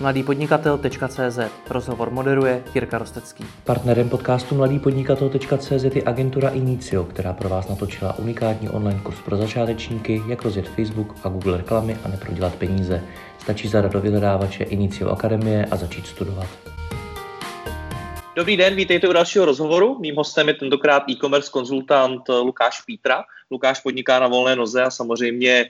mladýpodnikatel.cz 0.00 1.38
Rozhovor 1.70 2.10
moderuje 2.10 2.62
Jirka 2.74 2.98
Rostecký. 2.98 3.44
Partnerem 3.64 4.08
podcastu 4.08 4.54
mladýpodnikatel.cz 4.54 5.84
je 5.94 6.02
agentura 6.06 6.48
Inicio, 6.48 7.04
která 7.04 7.32
pro 7.32 7.48
vás 7.48 7.68
natočila 7.68 8.18
unikátní 8.18 8.68
online 8.68 9.00
kurz 9.02 9.20
pro 9.20 9.36
začátečníky, 9.36 10.22
jak 10.28 10.42
rozjet 10.42 10.68
Facebook 10.68 11.14
a 11.24 11.28
Google 11.28 11.56
reklamy 11.56 11.96
a 12.04 12.08
neprodělat 12.08 12.54
peníze. 12.54 13.02
Stačí 13.38 13.68
zadat 13.68 13.92
do 13.92 14.00
vyhledávače 14.00 14.64
Inicio 14.64 15.10
Akademie 15.10 15.66
a 15.70 15.76
začít 15.76 16.06
studovat. 16.06 16.48
Dobrý 18.36 18.56
den, 18.56 18.74
vítejte 18.74 19.08
u 19.08 19.12
dalšího 19.12 19.44
rozhovoru. 19.44 19.98
Mým 20.00 20.16
hostem 20.16 20.48
je 20.48 20.54
tentokrát 20.54 21.02
e-commerce 21.10 21.50
konzultant 21.50 22.28
Lukáš 22.28 22.80
Pítra. 22.80 23.24
Lukáš 23.50 23.80
podniká 23.80 24.20
na 24.20 24.28
volné 24.28 24.56
noze 24.56 24.82
a 24.82 24.90
samozřejmě 24.90 25.64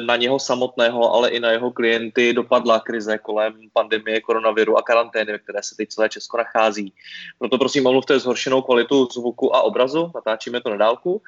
na 0.00 0.16
něho 0.16 0.38
samotného, 0.38 1.14
ale 1.14 1.30
i 1.30 1.40
na 1.40 1.50
jeho 1.50 1.70
klienty 1.70 2.32
dopadla 2.32 2.80
krize 2.80 3.18
kolem 3.18 3.54
pandemie 3.72 4.20
koronaviru 4.20 4.78
a 4.78 4.82
karantény, 4.82 5.32
ve 5.32 5.38
které 5.38 5.62
se 5.62 5.76
teď 5.76 5.88
celé 5.88 6.08
Česko 6.08 6.36
nachází. 6.36 6.92
Proto 7.38 7.58
prosím 7.58 7.86
omluvte 7.86 8.18
zhoršenou 8.18 8.62
kvalitu 8.62 9.08
zvuku 9.12 9.56
a 9.56 9.62
obrazu, 9.62 10.12
natáčíme 10.14 10.60
to 10.60 10.70
na 10.70 10.76
dálku. 10.76 11.22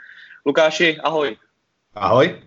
Lukáši, 0.47 0.98
ahoj. 1.01 1.37
Ahoj. 1.95 2.42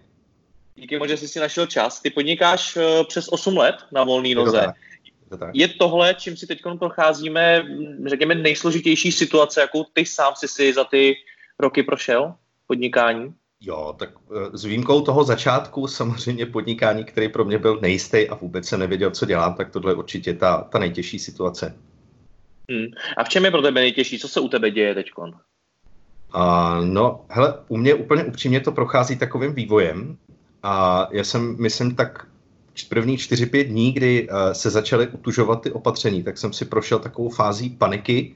Díky 0.75 0.99
moc, 0.99 1.09
že 1.09 1.17
jsi 1.17 1.27
si 1.27 1.39
našel 1.39 1.65
čas. 1.65 2.01
Ty 2.01 2.09
podnikáš 2.09 2.77
eh, 2.77 3.03
přes 3.03 3.27
8 3.27 3.57
let 3.57 3.75
na 3.91 4.03
volné 4.03 4.35
noze. 4.35 4.73
To 5.29 5.37
tak. 5.37 5.55
Je 5.55 5.67
tohle, 5.67 6.13
čím 6.13 6.37
si 6.37 6.47
teď 6.47 6.61
procházíme, 6.79 7.65
řekněme, 8.05 8.35
nejsložitější 8.35 9.11
situace, 9.11 9.61
jakou 9.61 9.83
ty 9.93 10.05
sám 10.05 10.33
si 10.35 10.47
si 10.47 10.73
za 10.73 10.83
ty 10.83 11.15
roky 11.59 11.83
prošel 11.83 12.33
podnikání? 12.67 13.33
Jo, 13.61 13.95
tak 13.99 14.09
eh, 14.09 14.57
s 14.57 14.65
výjimkou 14.65 15.01
toho 15.01 15.23
začátku 15.23 15.87
samozřejmě 15.87 16.45
podnikání, 16.45 17.03
který 17.03 17.29
pro 17.29 17.45
mě 17.45 17.57
byl 17.57 17.79
nejistý 17.81 18.29
a 18.29 18.35
vůbec 18.35 18.67
jsem 18.67 18.79
nevěděl, 18.79 19.11
co 19.11 19.25
dělám, 19.25 19.53
tak 19.53 19.69
tohle 19.69 19.91
je 19.91 19.95
určitě 19.95 20.33
ta, 20.33 20.61
ta 20.61 20.79
nejtěžší 20.79 21.19
situace. 21.19 21.75
Hmm. 22.71 22.85
A 23.17 23.23
v 23.23 23.29
čem 23.29 23.45
je 23.45 23.51
pro 23.51 23.61
tebe 23.61 23.81
nejtěžší? 23.81 24.19
Co 24.19 24.27
se 24.27 24.39
u 24.39 24.47
tebe 24.47 24.71
děje 24.71 24.95
teď? 24.95 25.11
No, 26.83 27.25
hele, 27.29 27.53
u 27.67 27.77
mě 27.77 27.93
úplně 27.93 28.23
upřímně 28.23 28.59
to 28.59 28.71
prochází 28.71 29.17
takovým 29.17 29.53
vývojem. 29.53 30.17
A 30.63 31.07
já 31.11 31.23
jsem, 31.23 31.55
myslím, 31.59 31.95
tak 31.95 32.27
první 32.89 33.17
4-5 33.17 33.67
dní, 33.67 33.91
kdy 33.91 34.29
uh, 34.29 34.37
se 34.51 34.69
začaly 34.69 35.07
utužovat 35.07 35.61
ty 35.61 35.71
opatření, 35.71 36.23
tak 36.23 36.37
jsem 36.37 36.53
si 36.53 36.65
prošel 36.65 36.99
takovou 36.99 37.29
fází 37.29 37.69
paniky. 37.69 38.35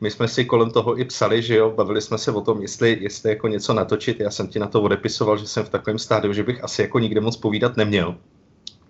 My 0.00 0.10
jsme 0.10 0.28
si 0.28 0.44
kolem 0.44 0.70
toho 0.70 1.00
i 1.00 1.04
psali, 1.04 1.42
že 1.42 1.56
jo, 1.56 1.70
bavili 1.70 2.02
jsme 2.02 2.18
se 2.18 2.32
o 2.32 2.40
tom, 2.40 2.62
jestli, 2.62 2.98
jestli 3.00 3.30
jako 3.30 3.48
něco 3.48 3.74
natočit. 3.74 4.20
Já 4.20 4.30
jsem 4.30 4.48
ti 4.48 4.58
na 4.58 4.66
to 4.66 4.82
odepisoval, 4.82 5.38
že 5.38 5.46
jsem 5.46 5.64
v 5.64 5.68
takovém 5.68 5.98
stádiu, 5.98 6.32
že 6.32 6.42
bych 6.42 6.64
asi 6.64 6.82
jako 6.82 6.98
nikde 6.98 7.20
moc 7.20 7.36
povídat 7.36 7.76
neměl. 7.76 8.16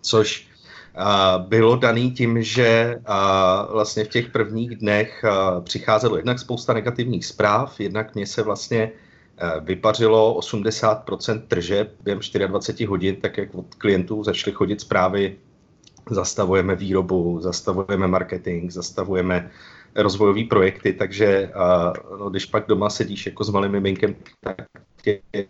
Což 0.01 0.49
uh, 0.97 1.47
bylo 1.49 1.77
daný 1.77 2.11
tím, 2.11 2.43
že 2.43 2.97
uh, 2.99 3.73
vlastně 3.73 4.05
v 4.05 4.09
těch 4.09 4.29
prvních 4.29 4.77
dnech 4.77 5.25
přicházelo 5.65 6.17
jednak 6.17 6.39
spousta 6.39 6.73
negativních 6.73 7.27
zpráv, 7.27 7.81
jednak 7.81 8.15
mě 8.15 8.27
se 8.27 8.43
vlastně 8.43 8.93
Eh, 9.41 9.61
vypařilo 9.61 10.39
80% 10.41 11.43
tržeb 11.49 11.95
během 12.03 12.21
24 12.47 12.85
hodin, 12.85 13.17
tak 13.17 13.39
jak 13.39 13.55
od 13.55 13.75
klientů 13.75 14.25
začaly 14.25 14.55
chodit 14.55 14.81
zprávy, 14.81 15.37
zastavujeme 16.11 16.75
výrobu, 16.75 17.41
zastavujeme 17.41 18.07
marketing, 18.07 18.71
zastavujeme 18.71 19.51
rozvojové 19.95 20.45
projekty, 20.45 20.93
takže 20.93 21.51
no, 22.19 22.31
když 22.31 22.45
pak 22.45 22.67
doma 22.69 22.91
sedíš 22.91 23.27
jako 23.27 23.45
s 23.45 23.51
malým 23.51 23.73
miminkem, 23.73 24.15
tak 24.41 24.57
tě, 25.03 25.21
eh, 25.35 25.47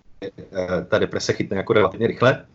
ta 0.89 0.99
deprese 0.99 1.33
chytne 1.33 1.57
jako 1.57 1.73
relativně 1.73 2.07
rychle. 2.07 2.47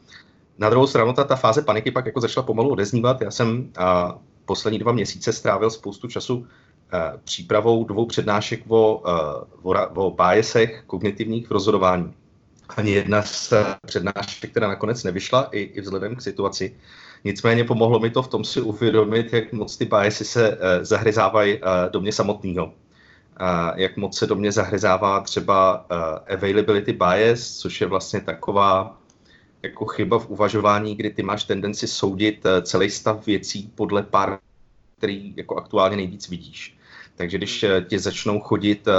Na 0.58 0.70
druhou 0.70 0.88
stranu 0.88 1.14
ta, 1.14 1.24
ta 1.24 1.36
fáze 1.36 1.62
paniky 1.62 1.92
pak 1.92 2.06
jako 2.06 2.22
začala 2.22 2.46
pomalu 2.46 2.70
odeznívat. 2.70 3.22
Já 3.22 3.32
jsem 3.32 3.70
a, 3.78 4.20
poslední 4.46 4.80
dva 4.80 4.92
měsíce 4.92 5.34
strávil 5.34 5.70
spoustu 5.70 6.08
času 6.08 6.48
Eh, 6.96 7.20
přípravou 7.24 7.84
dvou 7.84 8.06
přednášek 8.06 8.64
o, 8.68 9.04
eh, 9.08 9.46
o, 9.62 10.06
o 10.06 10.12
bájesech 10.12 10.84
kognitivních 10.88 11.48
v 11.48 11.52
rozhodování. 11.52 12.14
Ani 12.78 12.92
jedna 12.92 13.22
z 13.22 13.54
přednášek, 13.86 14.52
která 14.52 14.68
nakonec 14.68 15.04
nevyšla, 15.04 15.44
i, 15.52 15.60
i 15.60 15.82
vzhledem 15.82 16.16
k 16.16 16.22
situaci. 16.22 16.76
Nicméně 17.24 17.64
pomohlo 17.64 18.00
mi 18.00 18.10
to 18.10 18.22
v 18.22 18.28
tom 18.28 18.44
si 18.44 18.62
uvědomit, 18.62 19.34
jak 19.34 19.54
moc 19.54 19.78
ty 19.78 19.86
bájesy 19.86 20.26
se 20.26 20.50
uh, 20.50 20.56
zahryzávají 20.82 21.54
uh, 21.58 21.68
do 21.92 22.02
mě 22.02 22.12
samotného. 22.12 22.74
Jak 23.76 23.98
moc 23.98 24.18
se 24.18 24.28
do 24.28 24.36
mě 24.36 24.52
zahryzává 24.52 25.22
třeba 25.22 25.86
uh, 25.92 26.36
availability 26.36 26.94
bias, 26.94 27.58
což 27.58 27.82
je 27.82 27.88
vlastně 27.88 28.22
taková 28.22 28.98
jako 29.64 29.86
chyba 29.86 30.20
v 30.20 30.30
uvažování, 30.30 30.96
kdy 30.96 31.10
ty 31.10 31.24
máš 31.24 31.44
tendenci 31.44 31.88
soudit 31.88 32.44
celý 32.62 32.90
stav 32.90 33.26
věcí 33.26 33.72
podle 33.76 34.04
pár, 34.04 34.40
který 34.98 35.34
jako 35.38 35.56
aktuálně 35.56 35.96
nejvíc 35.96 36.30
vidíš. 36.30 36.78
Takže 37.16 37.38
když 37.38 37.64
eh, 37.64 37.86
ti 37.88 38.00
začnou 38.00 38.40
chodit 38.40 38.88
eh, 38.88 38.92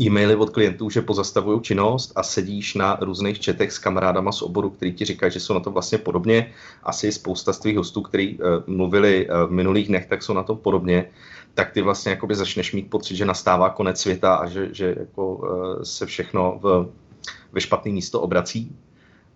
e-maily 0.00 0.36
od 0.36 0.50
klientů, 0.50 0.90
že 0.90 1.02
pozastavují 1.02 1.60
činnost 1.60 2.12
a 2.16 2.22
sedíš 2.22 2.74
na 2.74 2.98
různých 3.00 3.40
četech 3.40 3.72
s 3.72 3.78
kamarádama 3.78 4.32
z 4.32 4.42
oboru, 4.42 4.70
který 4.70 4.92
ti 4.92 5.04
říkají, 5.04 5.32
že 5.32 5.40
jsou 5.40 5.54
na 5.54 5.60
to 5.60 5.70
vlastně 5.70 5.98
podobně. 5.98 6.52
Asi 6.82 7.12
spousta 7.12 7.52
z 7.52 7.58
tvých 7.58 7.76
hostů, 7.76 8.02
kteří 8.02 8.38
uh, 8.38 8.44
mluvili 8.66 9.28
uh, 9.28 9.48
v 9.48 9.50
minulých 9.50 9.88
dnech, 9.88 10.06
tak 10.06 10.22
jsou 10.22 10.32
na 10.32 10.42
tom 10.42 10.58
podobně. 10.58 11.10
Tak 11.54 11.72
ty 11.72 11.82
vlastně 11.82 12.10
jakoby 12.10 12.34
začneš 12.34 12.72
mít 12.72 12.90
pocit, 12.90 13.16
že 13.16 13.24
nastává 13.24 13.70
konec 13.70 14.00
světa 14.00 14.34
a 14.34 14.46
že, 14.46 14.68
že 14.72 14.94
jako, 14.98 15.34
uh, 15.34 15.82
se 15.82 16.06
všechno 16.06 16.58
v, 16.62 16.88
ve 17.52 17.60
špatné 17.60 17.92
místo 17.92 18.20
obrací. 18.20 18.76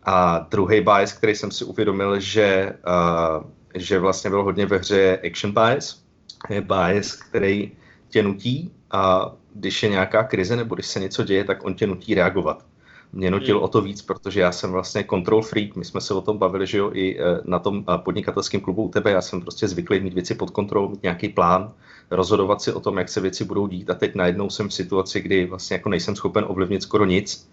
A 0.04 0.46
druhý 0.50 0.80
bias, 0.80 1.12
který 1.12 1.34
jsem 1.34 1.50
si 1.50 1.64
uvědomil, 1.64 2.20
že, 2.20 2.72
uh, 2.86 3.44
že 3.74 3.98
vlastně 3.98 4.30
byl 4.30 4.42
hodně 4.42 4.66
ve 4.66 4.78
hře 4.78 5.20
action 5.26 5.52
bias, 5.52 6.04
je 6.48 6.60
bias, 6.60 7.16
který 7.16 7.72
tě 8.08 8.22
nutí 8.22 8.72
a 8.90 9.32
když 9.54 9.82
je 9.82 9.88
nějaká 9.88 10.24
krize 10.24 10.56
nebo 10.56 10.74
když 10.74 10.86
se 10.86 11.00
něco 11.00 11.24
děje, 11.24 11.44
tak 11.44 11.64
on 11.64 11.74
tě 11.74 11.86
nutí 11.86 12.14
reagovat. 12.14 12.64
Mě 13.12 13.30
nutil 13.30 13.56
hmm. 13.56 13.64
o 13.64 13.68
to 13.68 13.80
víc, 13.80 14.02
protože 14.02 14.40
já 14.40 14.52
jsem 14.52 14.72
vlastně 14.72 15.04
control 15.10 15.42
freak, 15.42 15.76
my 15.76 15.84
jsme 15.84 16.00
se 16.00 16.14
o 16.14 16.20
tom 16.20 16.38
bavili, 16.38 16.66
že 16.66 16.78
jo, 16.78 16.90
i 16.92 17.18
eh, 17.18 17.40
na 17.44 17.58
tom 17.58 17.84
eh, 17.88 17.98
podnikatelském 17.98 18.60
klubu 18.60 18.82
u 18.82 18.88
tebe, 18.88 19.10
já 19.10 19.20
jsem 19.20 19.40
prostě 19.40 19.68
zvyklý 19.68 20.00
mít 20.00 20.14
věci 20.14 20.34
pod 20.34 20.50
kontrolou, 20.50 20.88
mít 20.88 21.02
nějaký 21.02 21.28
plán, 21.28 21.72
rozhodovat 22.10 22.62
si 22.62 22.72
o 22.72 22.80
tom, 22.80 22.98
jak 22.98 23.08
se 23.08 23.20
věci 23.20 23.44
budou 23.44 23.66
dít 23.66 23.90
a 23.90 23.94
teď 23.94 24.14
najednou 24.14 24.50
jsem 24.50 24.68
v 24.68 24.74
situaci, 24.74 25.20
kdy 25.20 25.46
vlastně 25.46 25.74
jako 25.74 25.88
nejsem 25.88 26.16
schopen 26.16 26.44
ovlivnit 26.48 26.82
skoro 26.82 27.04
nic 27.04 27.50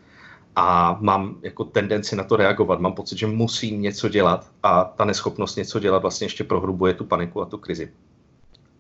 a 0.56 0.98
mám 1.02 1.36
jako 1.42 1.64
tendenci 1.64 2.16
na 2.16 2.24
to 2.24 2.36
reagovat, 2.36 2.80
mám 2.80 2.94
pocit, 2.94 3.18
že 3.18 3.28
musím 3.28 3.82
něco 3.82 4.10
dělat 4.10 4.52
a 4.64 4.84
ta 4.84 5.06
neschopnost 5.06 5.56
něco 5.56 5.80
dělat 5.80 6.02
vlastně 6.02 6.26
ještě 6.26 6.44
prohrubuje 6.44 6.94
tu 6.94 7.06
paniku 7.06 7.42
a 7.42 7.46
tu 7.46 7.58
krizi. 7.58 7.92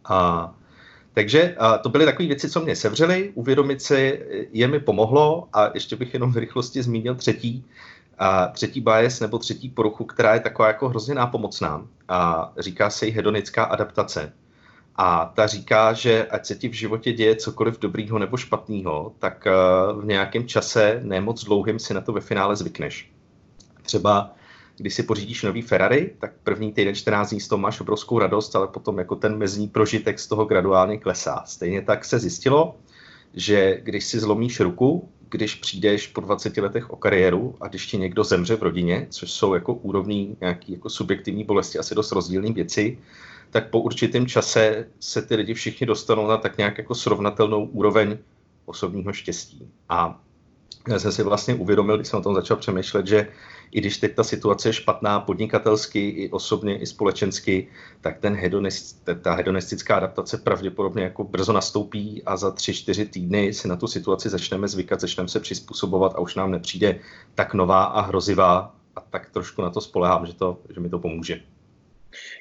A, 0.05 0.53
takže 1.13 1.55
to 1.81 1.89
byly 1.89 2.05
takové 2.05 2.27
věci, 2.27 2.49
co 2.49 2.61
mě 2.61 2.75
sevřely, 2.75 3.31
uvědomit 3.35 3.81
si 3.81 4.25
je 4.51 4.67
mi 4.67 4.79
pomohlo 4.79 5.47
a 5.53 5.71
ještě 5.73 5.95
bych 5.95 6.13
jenom 6.13 6.31
v 6.31 6.37
rychlosti 6.37 6.83
zmínil 6.83 7.15
třetí, 7.15 7.65
a 8.17 8.47
třetí 8.47 8.81
bias 8.81 9.19
nebo 9.19 9.37
třetí 9.39 9.69
poruchu, 9.69 10.05
která 10.05 10.33
je 10.33 10.39
taková 10.39 10.67
jako 10.67 10.89
hrozně 10.89 11.15
nápomocná 11.15 11.85
a 12.07 12.51
říká 12.59 12.89
se 12.89 13.05
jí 13.05 13.11
hedonická 13.11 13.63
adaptace. 13.63 14.33
A 14.95 15.31
ta 15.35 15.47
říká, 15.47 15.93
že 15.93 16.25
ať 16.25 16.45
se 16.45 16.55
ti 16.55 16.69
v 16.69 16.73
životě 16.73 17.13
děje 17.13 17.35
cokoliv 17.35 17.79
dobrýho 17.79 18.19
nebo 18.19 18.37
špatného, 18.37 19.13
tak 19.19 19.47
v 20.01 20.05
nějakém 20.05 20.47
čase, 20.47 20.99
nemoc 21.03 21.43
dlouhým, 21.43 21.79
si 21.79 21.93
na 21.93 22.01
to 22.01 22.13
ve 22.13 22.21
finále 22.21 22.55
zvykneš. 22.55 23.11
Třeba 23.81 24.31
když 24.81 24.93
si 24.93 25.03
pořídíš 25.03 25.43
nový 25.43 25.61
Ferrari, 25.61 26.13
tak 26.19 26.31
první 26.43 26.73
týden 26.73 26.95
14 26.95 27.29
dní 27.29 27.39
z 27.39 27.47
toho 27.47 27.59
máš 27.59 27.81
obrovskou 27.81 28.19
radost, 28.19 28.55
ale 28.55 28.67
potom 28.67 28.97
jako 28.97 29.15
ten 29.15 29.37
mezní 29.37 29.67
prožitek 29.67 30.19
z 30.19 30.27
toho 30.27 30.45
graduálně 30.45 30.97
klesá. 30.97 31.43
Stejně 31.45 31.81
tak 31.81 32.05
se 32.05 32.19
zjistilo, 32.19 32.75
že 33.33 33.79
když 33.83 34.05
si 34.05 34.19
zlomíš 34.19 34.59
ruku, 34.59 35.09
když 35.29 35.55
přijdeš 35.55 36.07
po 36.07 36.21
20 36.21 36.57
letech 36.57 36.89
o 36.89 36.95
kariéru 36.95 37.55
a 37.61 37.67
když 37.67 37.85
ti 37.85 37.97
někdo 37.97 38.23
zemře 38.23 38.55
v 38.55 38.63
rodině, 38.63 39.07
což 39.09 39.31
jsou 39.31 39.53
jako 39.53 39.73
úrovní 39.73 40.37
nějaký 40.41 40.73
jako 40.73 40.89
subjektivní 40.89 41.43
bolesti, 41.43 41.79
asi 41.79 41.95
dost 41.95 42.11
rozdílné 42.11 42.51
věci, 42.51 42.97
tak 43.49 43.69
po 43.69 43.79
určitém 43.79 44.27
čase 44.27 44.87
se 44.99 45.21
ty 45.21 45.35
lidi 45.35 45.53
všichni 45.53 45.87
dostanou 45.87 46.27
na 46.27 46.37
tak 46.37 46.57
nějak 46.57 46.77
jako 46.77 46.95
srovnatelnou 46.95 47.65
úroveň 47.65 48.17
osobního 48.65 49.13
štěstí. 49.13 49.67
A 49.89 50.21
já 50.87 50.99
jsem 50.99 51.11
si 51.11 51.23
vlastně 51.23 51.55
uvědomil, 51.55 51.97
když 51.97 52.07
jsem 52.07 52.19
o 52.19 52.23
tom 52.23 52.35
začal 52.35 52.57
přemýšlet, 52.57 53.07
že 53.07 53.27
i 53.71 53.79
když 53.79 53.97
teď 53.97 54.15
ta 54.15 54.23
situace 54.23 54.69
je 54.69 54.73
špatná 54.73 55.19
podnikatelsky, 55.19 56.09
i 56.09 56.29
osobně, 56.29 56.77
i 56.77 56.85
společensky, 56.85 57.67
tak 58.01 58.19
ten 58.19 58.35
hedonist, 58.35 59.09
ta 59.21 59.33
hedonistická 59.33 59.95
adaptace 59.95 60.37
pravděpodobně 60.37 61.03
jako 61.03 61.23
brzo 61.23 61.53
nastoupí 61.53 62.23
a 62.25 62.37
za 62.37 62.51
tři, 62.51 62.73
čtyři 62.73 63.05
týdny 63.05 63.53
si 63.53 63.67
na 63.67 63.75
tu 63.75 63.87
situaci 63.87 64.29
začneme 64.29 64.67
zvykat, 64.67 65.01
začneme 65.01 65.29
se 65.29 65.39
přizpůsobovat 65.39 66.15
a 66.15 66.19
už 66.19 66.35
nám 66.35 66.51
nepřijde 66.51 66.99
tak 67.35 67.53
nová 67.53 67.83
a 67.83 68.01
hrozivá 68.01 68.75
a 68.95 69.01
tak 69.01 69.29
trošku 69.29 69.61
na 69.61 69.69
to 69.69 69.81
spolehám, 69.81 70.25
že, 70.25 70.33
to, 70.33 70.57
že 70.73 70.79
mi 70.79 70.89
to 70.89 70.99
pomůže. 70.99 71.41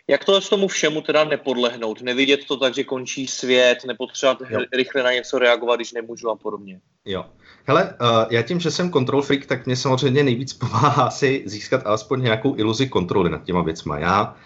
Jak 0.08 0.24
to 0.24 0.40
tomu 0.40 0.68
všemu 0.68 1.00
teda 1.00 1.24
nepodlehnout? 1.24 2.02
Nevidět 2.02 2.40
to 2.48 2.56
tak, 2.56 2.74
že 2.74 2.84
končí 2.84 3.26
svět, 3.26 3.78
nepotřebovat 3.86 4.50
jo. 4.50 4.60
rychle 4.76 5.02
na 5.02 5.12
něco 5.12 5.38
reagovat, 5.38 5.76
když 5.76 5.92
nemůžu 5.92 6.30
a 6.30 6.36
podobně. 6.36 6.80
Jo. 7.04 7.24
Hele, 7.64 7.94
uh, 8.00 8.24
já 8.30 8.42
tím, 8.42 8.60
že 8.60 8.70
jsem 8.70 8.92
control 8.92 9.22
freak, 9.22 9.46
tak 9.46 9.66
mě 9.66 9.76
samozřejmě 9.76 10.24
nejvíc 10.24 10.52
pomáhá 10.62 11.10
si 11.10 11.42
získat 11.46 11.86
alespoň 11.86 12.22
nějakou 12.22 12.56
iluzi 12.56 12.88
kontroly 12.88 13.30
nad 13.30 13.44
těma 13.44 13.62
věcma. 13.62 13.98
Já 13.98 14.36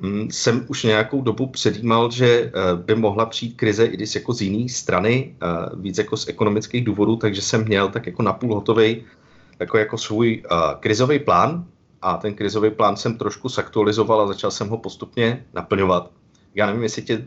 mm, 0.00 0.30
jsem 0.30 0.66
už 0.68 0.82
nějakou 0.82 1.22
dobu 1.22 1.46
předjímal, 1.46 2.10
že 2.10 2.26
eh, 2.26 2.50
by 2.76 2.94
mohla 2.94 3.26
přijít 3.26 3.56
krize 3.56 3.86
i 3.86 3.96
když 3.96 4.14
jako 4.14 4.32
z 4.32 4.42
jiné 4.42 4.68
strany, 4.68 5.36
eh, 5.42 5.46
víc 5.76 5.98
jako 5.98 6.16
z 6.16 6.28
ekonomických 6.28 6.84
důvodů, 6.84 7.16
takže 7.16 7.42
jsem 7.42 7.64
měl 7.64 7.88
tak 7.88 8.06
jako 8.06 8.22
napůl 8.22 8.54
hotový 8.54 9.04
jako, 9.58 9.78
jako 9.78 9.98
svůj 9.98 10.42
uh, 10.50 10.58
krizový 10.80 11.18
plán 11.18 11.66
a 12.04 12.16
ten 12.16 12.34
krizový 12.34 12.70
plán 12.70 12.96
jsem 12.96 13.18
trošku 13.18 13.48
zaktualizoval 13.48 14.20
a 14.20 14.26
začal 14.26 14.50
jsem 14.50 14.68
ho 14.68 14.78
postupně 14.78 15.46
naplňovat. 15.54 16.10
Já 16.54 16.66
nevím, 16.66 16.82
jestli 16.82 17.02
tě 17.02 17.26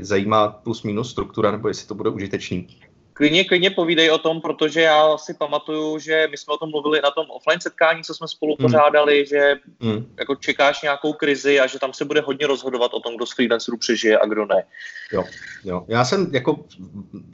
zajímá 0.00 0.48
plus 0.48 0.82
minus 0.82 1.10
struktura, 1.10 1.50
nebo 1.50 1.68
jestli 1.68 1.86
to 1.86 1.94
bude 1.94 2.10
užitečný. 2.10 2.68
Klidně, 3.16 3.44
klidně 3.44 3.70
povídej 3.70 4.10
o 4.10 4.18
tom, 4.18 4.40
protože 4.40 4.80
já 4.80 5.18
si 5.18 5.34
pamatuju, 5.34 5.98
že 5.98 6.28
my 6.30 6.36
jsme 6.36 6.54
o 6.54 6.56
tom 6.56 6.70
mluvili 6.70 7.00
na 7.02 7.10
tom 7.10 7.26
offline 7.30 7.60
setkání, 7.60 8.02
co 8.02 8.14
jsme 8.14 8.28
spolu 8.28 8.56
hmm. 8.58 8.66
pořádali, 8.66 9.26
že 9.26 9.54
mm. 9.80 10.06
jako 10.18 10.34
čekáš 10.34 10.82
nějakou 10.82 11.12
krizi 11.12 11.60
a 11.60 11.66
že 11.66 11.78
tam 11.78 11.92
se 11.92 12.04
bude 12.04 12.20
hodně 12.20 12.46
rozhodovat 12.46 12.94
o 12.94 13.00
tom, 13.00 13.16
kdo 13.16 13.26
z 13.26 13.34
freelancerů 13.34 13.76
přežije 13.76 14.18
a 14.18 14.26
kdo 14.26 14.46
ne. 14.46 14.64
Jo, 15.12 15.24
jo. 15.64 15.84
Já 15.88 16.04
jsem 16.04 16.28
jako 16.32 16.64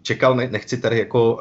čekal, 0.03 0.35
ne, 0.35 0.49
nechci 0.49 0.81
tady 0.81 0.99
jako, 0.99 1.35
uh, 1.35 1.41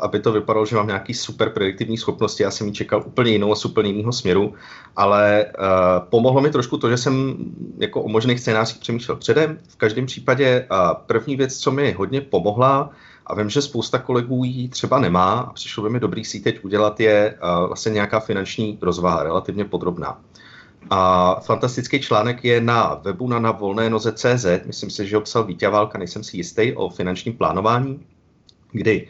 aby 0.00 0.20
to 0.20 0.32
vypadalo, 0.32 0.66
že 0.66 0.76
mám 0.76 0.86
nějaký 0.86 1.14
super 1.14 1.50
prediktivní 1.50 1.98
schopnosti, 1.98 2.42
já 2.42 2.50
jsem 2.50 2.66
ji 2.66 2.72
čekal 2.72 3.02
úplně 3.06 3.30
jinou 3.30 3.52
a 3.52 3.56
z 3.56 3.64
úplně 3.64 3.90
jiného 3.90 4.12
směru, 4.12 4.54
ale 4.96 5.46
uh, 5.58 6.08
pomohlo 6.10 6.40
mi 6.40 6.50
trošku 6.50 6.78
to, 6.78 6.90
že 6.90 6.96
jsem 6.96 7.36
jako 7.78 8.02
o 8.02 8.08
možných 8.08 8.40
scénářích 8.40 8.78
přemýšlel 8.78 9.16
předem. 9.16 9.58
V 9.68 9.76
každém 9.76 10.06
případě 10.06 10.68
uh, 10.70 10.76
první 11.06 11.36
věc, 11.36 11.58
co 11.58 11.70
mi 11.70 11.92
hodně 11.92 12.20
pomohla, 12.20 12.90
a 13.26 13.34
vím, 13.34 13.50
že 13.50 13.62
spousta 13.62 13.98
kolegů 13.98 14.44
ji 14.44 14.68
třeba 14.68 14.98
nemá 14.98 15.32
a 15.32 15.52
přišlo 15.52 15.82
by 15.82 15.90
mi 15.90 16.00
dobrý 16.00 16.24
si 16.24 16.40
teď 16.40 16.64
udělat 16.64 17.00
je 17.00 17.38
uh, 17.42 17.66
vlastně 17.66 17.92
nějaká 17.92 18.20
finanční 18.20 18.78
rozvaha, 18.82 19.22
relativně 19.22 19.64
podrobná. 19.64 20.20
A 20.90 21.34
fantastický 21.40 22.00
článek 22.00 22.44
je 22.44 22.60
na 22.60 22.94
webu 22.94 23.28
na, 23.28 23.38
na 23.38 23.50
volné 23.50 23.90
noze.cz, 23.90 24.46
myslím 24.64 24.90
si, 24.90 25.06
že 25.06 25.16
ho 25.16 25.22
psal 25.22 25.44
Vítě 25.44 25.68
Válka, 25.68 25.98
nejsem 25.98 26.24
si 26.24 26.36
jistý, 26.36 26.72
o 26.72 26.88
finančním 26.88 27.36
plánování, 27.36 28.06
kdy 28.72 29.08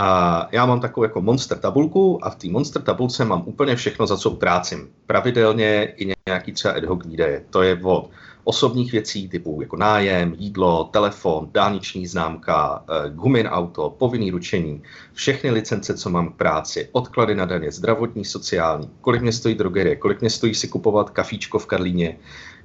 a 0.00 0.48
já 0.52 0.66
mám 0.66 0.80
takovou 0.80 1.04
jako 1.04 1.20
monster 1.20 1.58
tabulku 1.58 2.24
a 2.24 2.30
v 2.30 2.36
té 2.36 2.48
monster 2.48 2.82
tabulce 2.82 3.24
mám 3.24 3.42
úplně 3.46 3.76
všechno, 3.76 4.06
za 4.06 4.16
co 4.16 4.30
utrácím. 4.30 4.88
Pravidelně 5.06 5.92
i 5.96 6.14
nějaký 6.26 6.52
třeba 6.52 6.74
ad 6.74 6.84
hoc 6.84 7.06
výdaje. 7.06 7.44
To 7.50 7.62
je 7.62 7.80
od 7.82 8.10
osobních 8.44 8.92
věcí 8.92 9.28
typu 9.28 9.58
jako 9.60 9.76
nájem, 9.76 10.34
jídlo, 10.38 10.84
telefon, 10.84 11.48
dálniční 11.52 12.06
známka, 12.06 12.84
eh, 12.88 13.10
gumin 13.10 13.46
auto, 13.46 13.90
povinný 13.98 14.30
ručení, 14.30 14.82
všechny 15.12 15.50
licence, 15.50 15.94
co 15.94 16.10
mám 16.10 16.28
k 16.28 16.36
práci, 16.36 16.88
odklady 16.92 17.34
na 17.34 17.44
daně, 17.44 17.72
zdravotní, 17.72 18.24
sociální, 18.24 18.90
kolik 19.00 19.22
mě 19.22 19.32
stojí 19.32 19.54
drogerie, 19.54 19.96
kolik 19.96 20.20
mě 20.20 20.30
stojí 20.30 20.54
si 20.54 20.68
kupovat 20.68 21.10
kafíčko 21.10 21.58
v 21.58 21.66
Karlíně, 21.66 22.18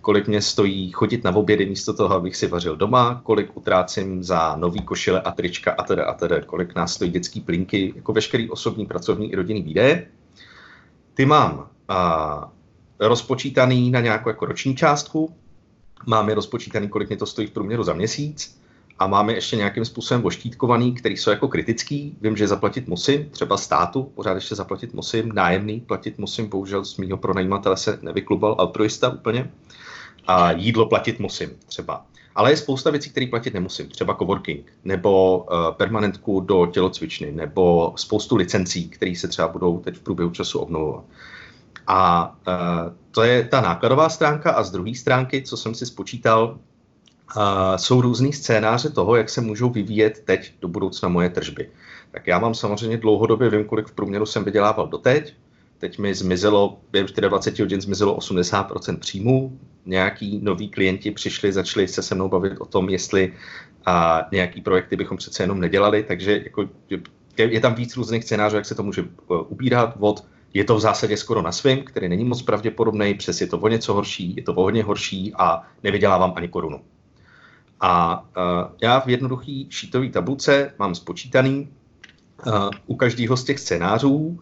kolik 0.06 0.28
mě 0.28 0.42
stojí 0.42 0.92
chodit 0.92 1.24
na 1.24 1.36
obědy 1.36 1.66
místo 1.66 1.94
toho, 1.94 2.16
abych 2.16 2.36
si 2.36 2.48
vařil 2.48 2.75
doma, 2.75 3.22
kolik 3.24 3.57
utrácím 3.57 4.24
za 4.24 4.56
nový 4.56 4.81
košile 4.81 5.22
a 5.22 5.31
trička 5.31 5.72
a 5.72 5.84
teda 5.84 6.06
a 6.06 6.13
teda, 6.13 6.42
kolik 6.42 6.75
nás 6.75 6.94
stojí 6.94 7.12
dětský 7.12 7.42
plinky, 7.42 7.94
jako 7.96 8.13
veškerý 8.13 8.50
osobní, 8.50 8.86
pracovní 8.86 9.31
i 9.31 9.36
rodinný 9.36 9.63
výdaje. 9.63 10.07
Ty 11.13 11.25
mám 11.25 11.68
a, 11.88 12.52
rozpočítaný 13.00 13.92
na 13.92 14.00
nějakou 14.00 14.30
jako 14.30 14.46
roční 14.46 14.75
částku, 14.75 15.36
máme 16.06 16.34
rozpočítaný, 16.34 16.90
kolik 16.90 17.10
mě 17.10 17.18
to 17.18 17.25
stojí 17.25 17.48
v 17.48 17.51
průměru 17.51 17.84
za 17.84 17.94
měsíc 17.94 18.62
a 19.00 19.08
máme 19.08 19.34
ještě 19.34 19.56
nějakým 19.56 19.86
způsobem 19.86 20.25
oštítkovaný, 20.25 20.94
který 20.94 21.18
jsou 21.18 21.30
jako 21.30 21.48
kritický. 21.48 22.18
Vím, 22.22 22.38
že 22.38 22.48
zaplatit 22.48 22.88
musím, 22.88 23.30
třeba 23.30 23.58
státu, 23.58 24.04
pořád 24.04 24.34
ještě 24.34 24.56
zaplatit 24.56 24.94
musím, 24.94 25.31
nájemný 25.34 25.80
platit 25.80 26.18
musím, 26.18 26.50
bohužel 26.50 26.86
z 26.86 26.98
mýho 26.98 27.18
pronajímatele 27.18 27.78
se 27.78 28.00
nevyklubal 28.01 28.56
altruista 28.60 29.10
úplně. 29.10 29.51
A 30.27 30.51
jídlo 30.51 30.86
platit 30.86 31.19
musím 31.19 31.50
třeba. 31.66 32.06
Ale 32.36 32.51
je 32.51 32.57
spousta 32.57 32.92
věcí, 32.92 33.10
které 33.10 33.27
platit 33.27 33.54
nemusím, 33.54 33.89
třeba 33.89 34.16
coworking, 34.16 34.74
nebo 34.83 35.38
uh, 35.38 35.72
permanentku 35.72 36.39
do 36.39 36.66
tělocvičny, 36.66 37.31
nebo 37.31 37.94
spoustu 37.95 38.36
licencí, 38.36 38.89
které 38.89 39.16
se 39.16 39.27
třeba 39.27 39.48
budou 39.48 39.80
teď 39.80 39.95
v 39.95 40.01
průběhu 40.01 40.31
času 40.31 40.60
obnovovat. 40.60 41.04
A 41.88 42.30
uh, 42.48 42.94
to 43.12 43.24
je 43.24 43.44
ta 43.44 43.62
nákladová 43.62 44.10
stránka 44.10 44.51
a 44.51 44.63
z 44.63 44.72
druhé 44.72 44.95
stránky, 44.95 45.42
co 45.42 45.57
jsem 45.57 45.75
si 45.75 45.86
spočítal, 45.86 46.57
uh, 47.38 47.44
jsou 47.75 48.01
různý 48.01 48.33
scénáře 48.33 48.89
toho, 48.89 49.16
jak 49.16 49.30
se 49.30 49.42
můžou 49.42 49.69
vyvíjet 49.69 50.22
teď 50.25 50.54
do 50.62 50.68
budoucna 50.68 51.10
moje 51.10 51.30
tržby. 51.30 51.69
Tak 52.12 52.27
já 52.27 52.39
mám 52.39 52.54
samozřejmě 52.54 52.98
dlouhodobě, 52.98 53.50
vím, 53.50 53.66
kolik 53.66 53.88
v 53.88 53.92
průměru 53.92 54.25
jsem 54.25 54.44
vydělával 54.44 54.88
doteď, 54.88 55.33
teď 55.77 56.00
mi 56.00 56.16
zmizelo, 56.16 56.80
během 56.92 57.07
24 57.22 57.63
hodin 57.63 57.81
zmizelo 57.81 58.18
80% 58.18 59.00
příjmů, 59.00 59.60
nějaký 59.86 60.39
noví 60.44 60.69
klienti 60.69 61.12
přišli, 61.12 61.54
začali 61.54 61.88
se 61.88 62.01
se 62.01 62.16
mnou 62.16 62.30
bavit 62.30 62.54
o 62.60 62.66
tom, 62.66 62.89
jestli 62.89 63.33
a 63.86 64.27
nějaký 64.31 64.62
projekty 64.62 64.95
bychom 64.95 65.18
přece 65.18 65.44
jenom 65.44 65.60
nedělali, 65.60 66.04
takže 66.04 66.42
jako, 66.44 66.69
je, 67.38 67.60
tam 67.60 67.75
víc 67.75 67.95
různých 67.95 68.24
scénářů, 68.24 68.56
jak 68.56 68.66
se 68.66 68.75
to 68.75 68.83
může 68.83 69.01
uh, 69.01 69.07
ubírat 69.48 69.94
od 70.00 70.25
je 70.56 70.63
to 70.63 70.75
v 70.75 70.80
zásadě 70.80 71.18
skoro 71.18 71.42
na 71.42 71.51
svým, 71.51 71.83
který 71.83 72.10
není 72.10 72.24
moc 72.24 72.42
pravděpodobný, 72.42 73.13
přes 73.13 73.42
je 73.42 73.48
to 73.48 73.60
o 73.60 73.68
něco 73.68 73.94
horší, 73.94 74.33
je 74.38 74.44
to 74.44 74.54
o 74.54 74.62
hodně 74.62 74.83
horší 74.83 75.33
a 75.38 75.62
nevydělávám 75.83 76.33
ani 76.36 76.48
korunu. 76.48 76.81
A 77.81 78.22
uh, 78.22 78.72
já 78.81 79.00
v 79.00 79.10
jednoduché 79.10 79.63
šítové 79.69 80.10
tabulce 80.10 80.74
mám 80.80 80.95
spočítaný 80.95 81.68
uh, 82.48 82.69
u 82.86 82.95
každého 82.95 83.38
z 83.38 83.44
těch 83.44 83.60
scénářů 83.60 84.39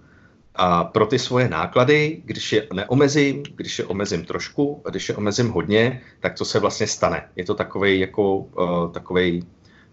a 0.55 0.83
pro 0.83 1.05
ty 1.05 1.19
svoje 1.19 1.50
náklady, 1.50 2.21
když 2.25 2.53
je 2.53 2.67
neomezím, 2.73 3.44
když 3.55 3.79
je 3.79 3.85
omezím 3.85 4.25
trošku 4.25 4.81
a 4.85 4.89
když 4.89 5.09
je 5.09 5.15
omezím 5.15 5.50
hodně, 5.50 6.01
tak 6.19 6.35
co 6.35 6.45
se 6.45 6.59
vlastně 6.59 6.88
stane. 6.88 7.29
Je 7.35 7.45
to 7.45 7.53
takový 7.53 8.00
jako 8.00 8.38
uh, 8.38 8.91
takovej 8.91 9.44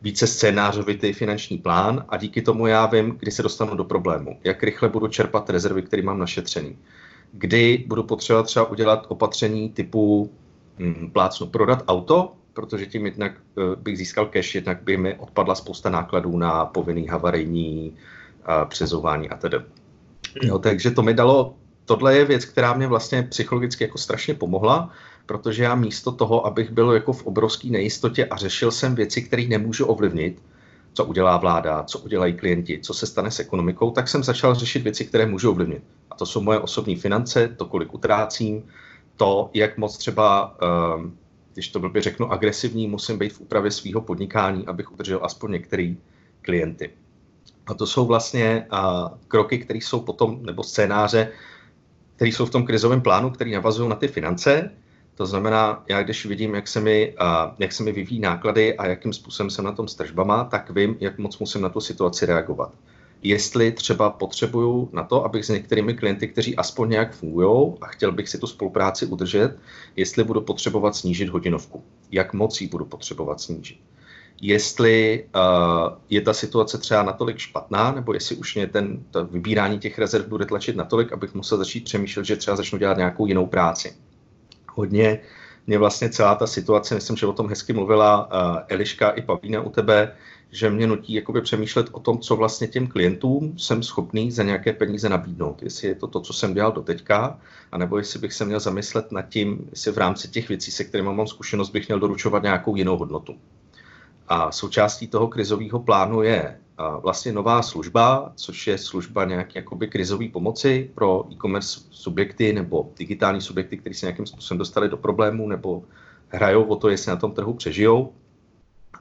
více 0.03 0.27
scénářovitý 0.27 1.13
finanční 1.13 1.59
plán 1.59 2.05
a 2.09 2.17
díky 2.17 2.43
tomu 2.43 2.67
já 2.67 2.87
vím, 2.87 3.17
kdy 3.19 3.31
se 3.31 3.43
dostanu 3.43 3.77
do 3.77 3.85
problému, 3.85 4.39
jak 4.45 4.63
rychle 4.63 4.89
budu 4.89 5.09
čerpat 5.09 5.51
rezervy, 5.51 5.83
které 5.83 6.03
mám 6.03 6.19
našetřený, 6.19 6.79
kdy 7.33 7.85
budu 7.87 8.03
potřebovat 8.03 8.47
třeba 8.47 8.71
udělat 8.71 9.07
opatření 9.09 9.71
typu 9.71 10.33
hm, 10.79 11.11
plácnu 11.13 11.47
prodat 11.47 11.85
auto, 11.89 12.33
protože 12.53 12.87
tím 12.87 13.07
jednak 13.07 13.33
uh, 13.55 13.75
bych 13.77 13.99
získal 13.99 14.27
cash, 14.27 14.55
jednak 14.55 14.83
by 14.83 14.97
mi 14.97 15.15
odpadla 15.15 15.55
spousta 15.55 15.91
nákladů 15.91 16.39
na 16.39 16.67
povinný 16.67 17.07
havarijní 17.07 17.91
uh, 17.91 18.69
přezování 18.69 19.31
a 19.31 19.37
tedy. 19.37 19.59
Jo, 20.43 20.59
takže 20.59 20.91
to 20.91 21.03
mi 21.03 21.15
dalo, 21.15 21.55
tohle 21.85 22.17
je 22.17 22.25
věc, 22.25 22.45
která 22.45 22.75
mě 22.75 22.87
vlastně 22.87 23.23
psychologicky 23.23 23.85
jako 23.85 23.99
strašně 23.99 24.35
pomohla, 24.35 24.91
protože 25.27 25.63
já 25.63 25.75
místo 25.75 26.13
toho, 26.13 26.47
abych 26.47 26.71
byl 26.71 26.93
jako 26.93 27.13
v 27.13 27.27
obrovské 27.27 27.69
nejistotě 27.69 28.27
a 28.27 28.37
řešil 28.37 28.71
jsem 28.71 28.95
věci, 28.95 29.23
které 29.23 29.43
nemůžu 29.43 29.87
ovlivnit, 29.87 30.43
co 30.93 31.05
udělá 31.05 31.37
vláda, 31.37 31.83
co 31.83 31.99
udělají 31.99 32.35
klienti, 32.35 32.79
co 32.83 32.95
se 32.95 33.07
stane 33.07 33.31
s 33.31 33.41
ekonomikou, 33.41 33.91
tak 33.91 34.09
jsem 34.09 34.23
začal 34.23 34.55
řešit 34.55 34.83
věci, 34.83 35.05
které 35.05 35.27
můžu 35.27 35.51
ovlivnit. 35.51 35.83
A 36.11 36.15
to 36.15 36.27
jsou 36.27 36.41
moje 36.41 36.59
osobní 36.59 36.97
finance, 36.97 37.49
to, 37.57 37.67
kolik 37.67 37.95
utrácím, 37.95 38.63
to, 39.17 39.51
jak 39.55 39.79
moc 39.79 39.97
třeba, 39.97 40.57
ehm, 40.63 41.17
když 41.53 41.69
to 41.69 41.81
blbě 41.81 42.03
řeknu, 42.03 42.33
agresivní 42.33 42.87
musím 42.87 43.19
být 43.19 43.33
v 43.33 43.41
úpravě 43.41 43.71
svého 43.71 44.01
podnikání, 44.01 44.67
abych 44.67 44.93
udržel 44.93 45.21
aspoň 45.23 45.53
některé 45.53 45.95
klienty. 46.43 46.91
A 47.71 47.75
to 47.75 47.87
jsou 47.87 48.07
vlastně 48.07 48.67
kroky, 49.29 49.59
které 49.59 49.79
jsou 49.79 50.01
potom, 50.01 50.39
nebo 50.43 50.63
scénáře, 50.63 51.33
které 52.17 52.29
jsou 52.29 52.47
v 52.47 52.51
tom 52.51 52.67
krizovém 52.67 53.01
plánu, 53.01 53.31
které 53.31 53.51
navazují 53.51 53.89
na 53.89 53.97
ty 53.97 54.09
finance, 54.09 54.71
to 55.15 55.27
znamená, 55.27 55.85
já 55.89 56.03
když 56.03 56.27
vidím, 56.27 56.55
jak 56.55 56.69
se 56.69 56.81
mi, 56.81 57.15
uh, 57.21 57.27
jak 57.59 57.73
se 57.73 57.83
mi 57.83 57.93
vyvíjí 57.93 58.21
náklady 58.21 58.77
a 58.77 58.87
jakým 58.87 59.13
způsobem 59.13 59.51
jsem 59.51 59.65
na 59.65 59.73
tom 59.73 59.89
s 59.89 59.95
tržbama, 59.95 60.45
tak 60.45 60.71
vím, 60.71 60.97
jak 61.01 61.19
moc 61.19 61.39
musím 61.39 61.61
na 61.61 61.69
tu 61.69 61.81
situaci 61.81 62.27
reagovat. 62.27 62.73
Jestli 63.23 63.73
třeba 63.73 64.11
potřebuju 64.11 64.89
na 64.93 65.05
to, 65.05 65.25
abych 65.25 65.45
s 65.45 65.49
některými 65.49 65.95
klienty, 65.95 66.29
kteří 66.29 66.57
aspoň 66.57 66.91
nějak 66.91 67.15
fungují 67.15 67.75
a 67.81 67.87
chtěl 67.87 68.13
bych 68.13 68.29
si 68.29 68.39
tu 68.39 68.47
spolupráci 68.47 69.07
udržet, 69.07 69.59
jestli 69.97 70.25
budu 70.25 70.41
potřebovat 70.41 70.97
snížit 70.97 71.29
hodinovku. 71.29 71.85
Jak 72.11 72.33
moc 72.33 72.61
ji 72.61 72.69
budu 72.69 72.85
potřebovat 72.85 73.41
snížit. 73.41 73.79
Jestli 74.41 75.25
uh, 75.35 75.93
je 76.11 76.21
ta 76.21 76.33
situace 76.33 76.79
třeba 76.79 77.03
natolik 77.03 77.39
špatná, 77.39 77.93
nebo 77.93 78.15
jestli 78.15 78.37
už 78.37 78.55
mě 78.55 78.67
ten, 78.67 79.05
to 79.11 79.25
vybírání 79.25 79.79
těch 79.79 79.99
rezerv 79.99 80.27
bude 80.27 80.47
tlačit 80.47 80.77
natolik, 80.77 81.13
abych 81.13 81.35
musel 81.35 81.59
začít 81.59 81.85
přemýšlet, 81.85 82.27
že 82.27 82.37
třeba 82.37 82.57
začnu 82.57 82.79
dělat 82.79 82.97
nějakou 82.97 83.27
jinou 83.27 83.47
práci 83.47 83.95
hodně 84.75 85.21
mě 85.67 85.79
vlastně 85.79 86.11
celá 86.11 86.35
ta 86.35 86.47
situace, 86.47 86.95
myslím, 86.95 87.17
že 87.17 87.27
o 87.27 87.33
tom 87.33 87.49
hezky 87.49 87.73
mluvila 87.73 88.27
uh, 88.27 88.59
Eliška 88.69 89.11
i 89.11 89.23
Pavlína 89.23 89.63
u 89.63 89.71
tebe, 89.71 90.17
že 90.51 90.71
mě 90.71 90.87
nutí 90.87 91.15
jakoby 91.15 91.41
přemýšlet 91.41 91.87
o 91.93 92.01
tom, 92.01 92.19
co 92.19 92.37
vlastně 92.37 92.67
těm 92.69 92.87
klientům 92.87 93.59
jsem 93.59 93.83
schopný 93.83 94.31
za 94.31 94.43
nějaké 94.43 94.73
peníze 94.73 95.09
nabídnout. 95.09 95.63
Jestli 95.63 95.89
je 95.89 95.95
to 95.95 96.07
to, 96.07 96.21
co 96.21 96.33
jsem 96.33 96.55
dělal 96.55 96.73
do 96.73 96.83
teďka, 96.83 97.39
anebo 97.73 97.99
jestli 97.99 98.19
bych 98.19 98.33
se 98.33 98.45
měl 98.45 98.61
zamyslet 98.61 99.13
nad 99.13 99.23
tím, 99.23 99.69
jestli 99.71 99.93
v 99.93 99.99
rámci 99.99 100.29
těch 100.29 100.49
věcí, 100.49 100.71
se 100.71 100.85
kterými 100.85 101.15
mám 101.15 101.27
zkušenost, 101.27 101.71
bych 101.71 101.89
měl 101.89 102.01
doručovat 102.01 102.43
nějakou 102.43 102.77
jinou 102.77 102.97
hodnotu. 102.97 103.37
A 104.31 104.53
součástí 104.53 105.09
toho 105.09 105.29
krizového 105.29 105.79
plánu 105.79 106.23
je 106.23 106.59
vlastně 107.03 107.33
nová 107.33 107.63
služba, 107.63 108.33
což 108.35 108.67
je 108.67 108.79
služba 108.79 109.25
nějaké 109.25 109.59
jakoby 109.59 109.89
krizové 109.89 110.29
pomoci 110.29 110.91
pro 110.95 111.25
e-commerce 111.33 111.81
subjekty 111.91 112.53
nebo 112.53 112.93
digitální 112.99 113.41
subjekty, 113.41 113.77
které 113.77 113.95
se 113.95 114.07
nějakým 114.07 114.27
způsobem 114.27 114.59
dostali 114.59 114.89
do 114.89 114.97
problémů 114.97 115.49
nebo 115.49 115.83
hrajou 116.29 116.65
o 116.65 116.77
to, 116.77 116.89
jestli 116.89 117.11
na 117.11 117.17
tom 117.17 117.33
trhu 117.33 117.55
přežijou. 117.55 118.13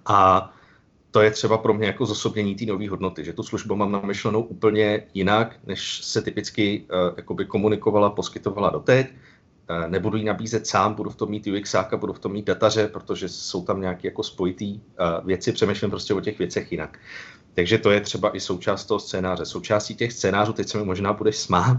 A 0.06 0.52
to 1.12 1.22
je 1.22 1.32
třeba 1.32 1.58
pro 1.58 1.74
mě 1.74 1.88
jako 1.88 2.06
zosobnění 2.06 2.56
té 2.56 2.66
nové 2.66 2.90
hodnoty, 2.90 3.26
že 3.26 3.34
tu 3.34 3.44
službu 3.44 3.76
mám 3.76 3.92
namyšlenou 3.92 4.42
úplně 4.42 5.04
jinak, 5.14 5.56
než 5.66 6.06
se 6.06 6.22
typicky 6.22 6.86
uh, 7.30 7.46
komunikovala, 7.48 8.10
poskytovala 8.10 8.70
doteď. 8.70 9.08
Nebudu 9.88 10.18
ji 10.18 10.24
nabízet 10.24 10.68
sám, 10.68 10.94
budu 10.94 11.10
v 11.10 11.16
tom 11.16 11.30
mít 11.30 11.48
UXáka, 11.48 11.98
budu 11.98 12.14
v 12.14 12.20
tom 12.20 12.32
mít 12.32 12.46
dataře, 12.46 12.88
protože 12.88 13.30
jsou 13.30 13.64
tam 13.64 13.82
nějaké 13.82 14.08
jako 14.08 14.24
spojitý 14.24 14.80
věci, 15.26 15.52
přemýšlím 15.52 15.90
prostě 15.90 16.14
o 16.14 16.22
těch 16.22 16.40
věcech 16.40 16.72
jinak. 16.72 17.00
Takže 17.54 17.78
to 17.78 17.92
je 17.92 18.02
třeba 18.02 18.36
i 18.36 18.40
součást 18.40 18.86
toho 18.86 19.00
scénáře. 19.00 19.46
Součástí 19.46 19.96
těch 19.96 20.14
scénářů, 20.14 20.54
teď 20.54 20.70
se 20.70 20.78
mi 20.78 20.86
možná 20.86 21.14
budeš 21.14 21.38
smát, 21.38 21.78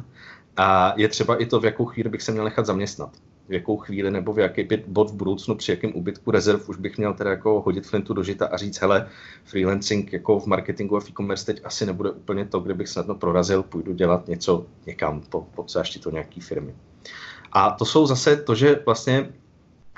a 0.57 0.95
je 0.97 1.09
třeba 1.09 1.37
i 1.37 1.47
to, 1.47 1.61
v 1.61 1.65
jakou 1.65 1.85
chvíli 1.85 2.09
bych 2.09 2.23
se 2.23 2.33
měl 2.33 2.45
nechat 2.45 2.67
zaměstnat. 2.67 3.17
V 3.49 3.53
jakou 3.53 3.77
chvíli 3.77 4.11
nebo 4.11 4.33
v 4.33 4.39
jaký 4.39 4.69
bod 4.87 5.11
v 5.11 5.15
budoucnu, 5.15 5.55
při 5.55 5.71
jakém 5.71 5.93
ubytku 5.95 6.31
rezerv 6.31 6.69
už 6.69 6.77
bych 6.77 6.99
měl 6.99 7.15
teda 7.15 7.31
jako 7.31 7.61
hodit 7.61 7.87
flintu 7.87 8.15
do 8.15 8.23
žita 8.23 8.47
a 8.47 8.57
říct, 8.57 8.81
hele, 8.81 9.09
freelancing 9.45 10.13
jako 10.13 10.41
v 10.41 10.47
marketingu 10.47 10.97
a 10.97 11.01
v 11.01 11.09
e-commerce 11.09 11.47
teď 11.47 11.61
asi 11.65 11.87
nebude 11.87 12.11
úplně 12.11 12.45
to, 12.45 12.61
kde 12.61 12.75
bych 12.75 12.89
snadno 12.89 13.15
prorazil, 13.15 13.63
půjdu 13.63 13.93
dělat 13.93 14.29
něco 14.29 14.67
někam 14.87 15.21
po, 15.21 15.41
pod 15.41 15.73
to 16.03 16.11
nějaký 16.11 16.41
firmy. 16.41 16.75
A 17.53 17.71
to 17.71 17.85
jsou 17.85 18.07
zase 18.07 18.37
to, 18.37 18.55
že 18.55 18.83
vlastně 18.87 19.33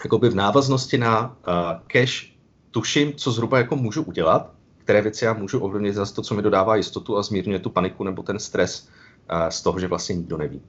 jakoby 0.04 0.28
v 0.28 0.34
návaznosti 0.34 0.98
na 0.98 1.26
uh, 1.28 1.54
cash 1.86 2.32
tuším, 2.70 3.14
co 3.14 3.30
zhruba 3.30 3.58
jako 3.58 3.76
můžu 3.76 4.02
udělat, 4.02 4.50
které 4.78 5.02
věci 5.02 5.24
já 5.24 5.32
můžu 5.32 5.60
ovlivnit 5.60 5.94
zase 5.94 6.14
to, 6.14 6.22
co 6.22 6.34
mi 6.34 6.42
dodává 6.42 6.76
jistotu 6.76 7.16
a 7.16 7.22
zmírňuje 7.22 7.58
tu 7.58 7.70
paniku 7.70 8.04
nebo 8.04 8.22
ten 8.22 8.38
stres 8.38 8.88
uh, 9.32 9.48
z 9.48 9.62
toho, 9.62 9.80
že 9.80 9.86
vlastně 9.86 10.14
nikdo 10.14 10.36
neví. 10.36 10.62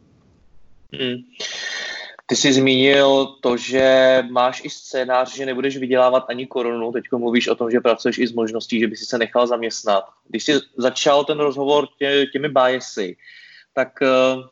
Hmm. 0.93 1.15
Ty 2.25 2.35
jsi 2.35 2.53
zmínil 2.53 3.25
to, 3.25 3.57
že 3.57 4.23
máš 4.31 4.61
i 4.65 4.69
scénář, 4.69 5.35
že 5.35 5.45
nebudeš 5.45 5.77
vydělávat 5.77 6.25
ani 6.29 6.47
korunu. 6.47 6.91
Teď 6.91 7.03
mluvíš 7.11 7.47
o 7.47 7.55
tom, 7.55 7.71
že 7.71 7.79
pracuješ 7.79 8.17
i 8.17 8.27
s 8.27 8.33
možností, 8.33 8.79
že 8.79 8.87
by 8.87 8.95
si 8.95 9.05
se 9.05 9.17
nechal 9.17 9.47
zaměstnat. 9.47 10.03
Když 10.27 10.43
jsi 10.43 10.53
začal 10.77 11.25
ten 11.25 11.39
rozhovor 11.39 11.87
tě, 11.99 12.25
těmi 12.33 12.49
biasy, 12.49 13.17
tak 13.73 13.99
uh, 14.01 14.43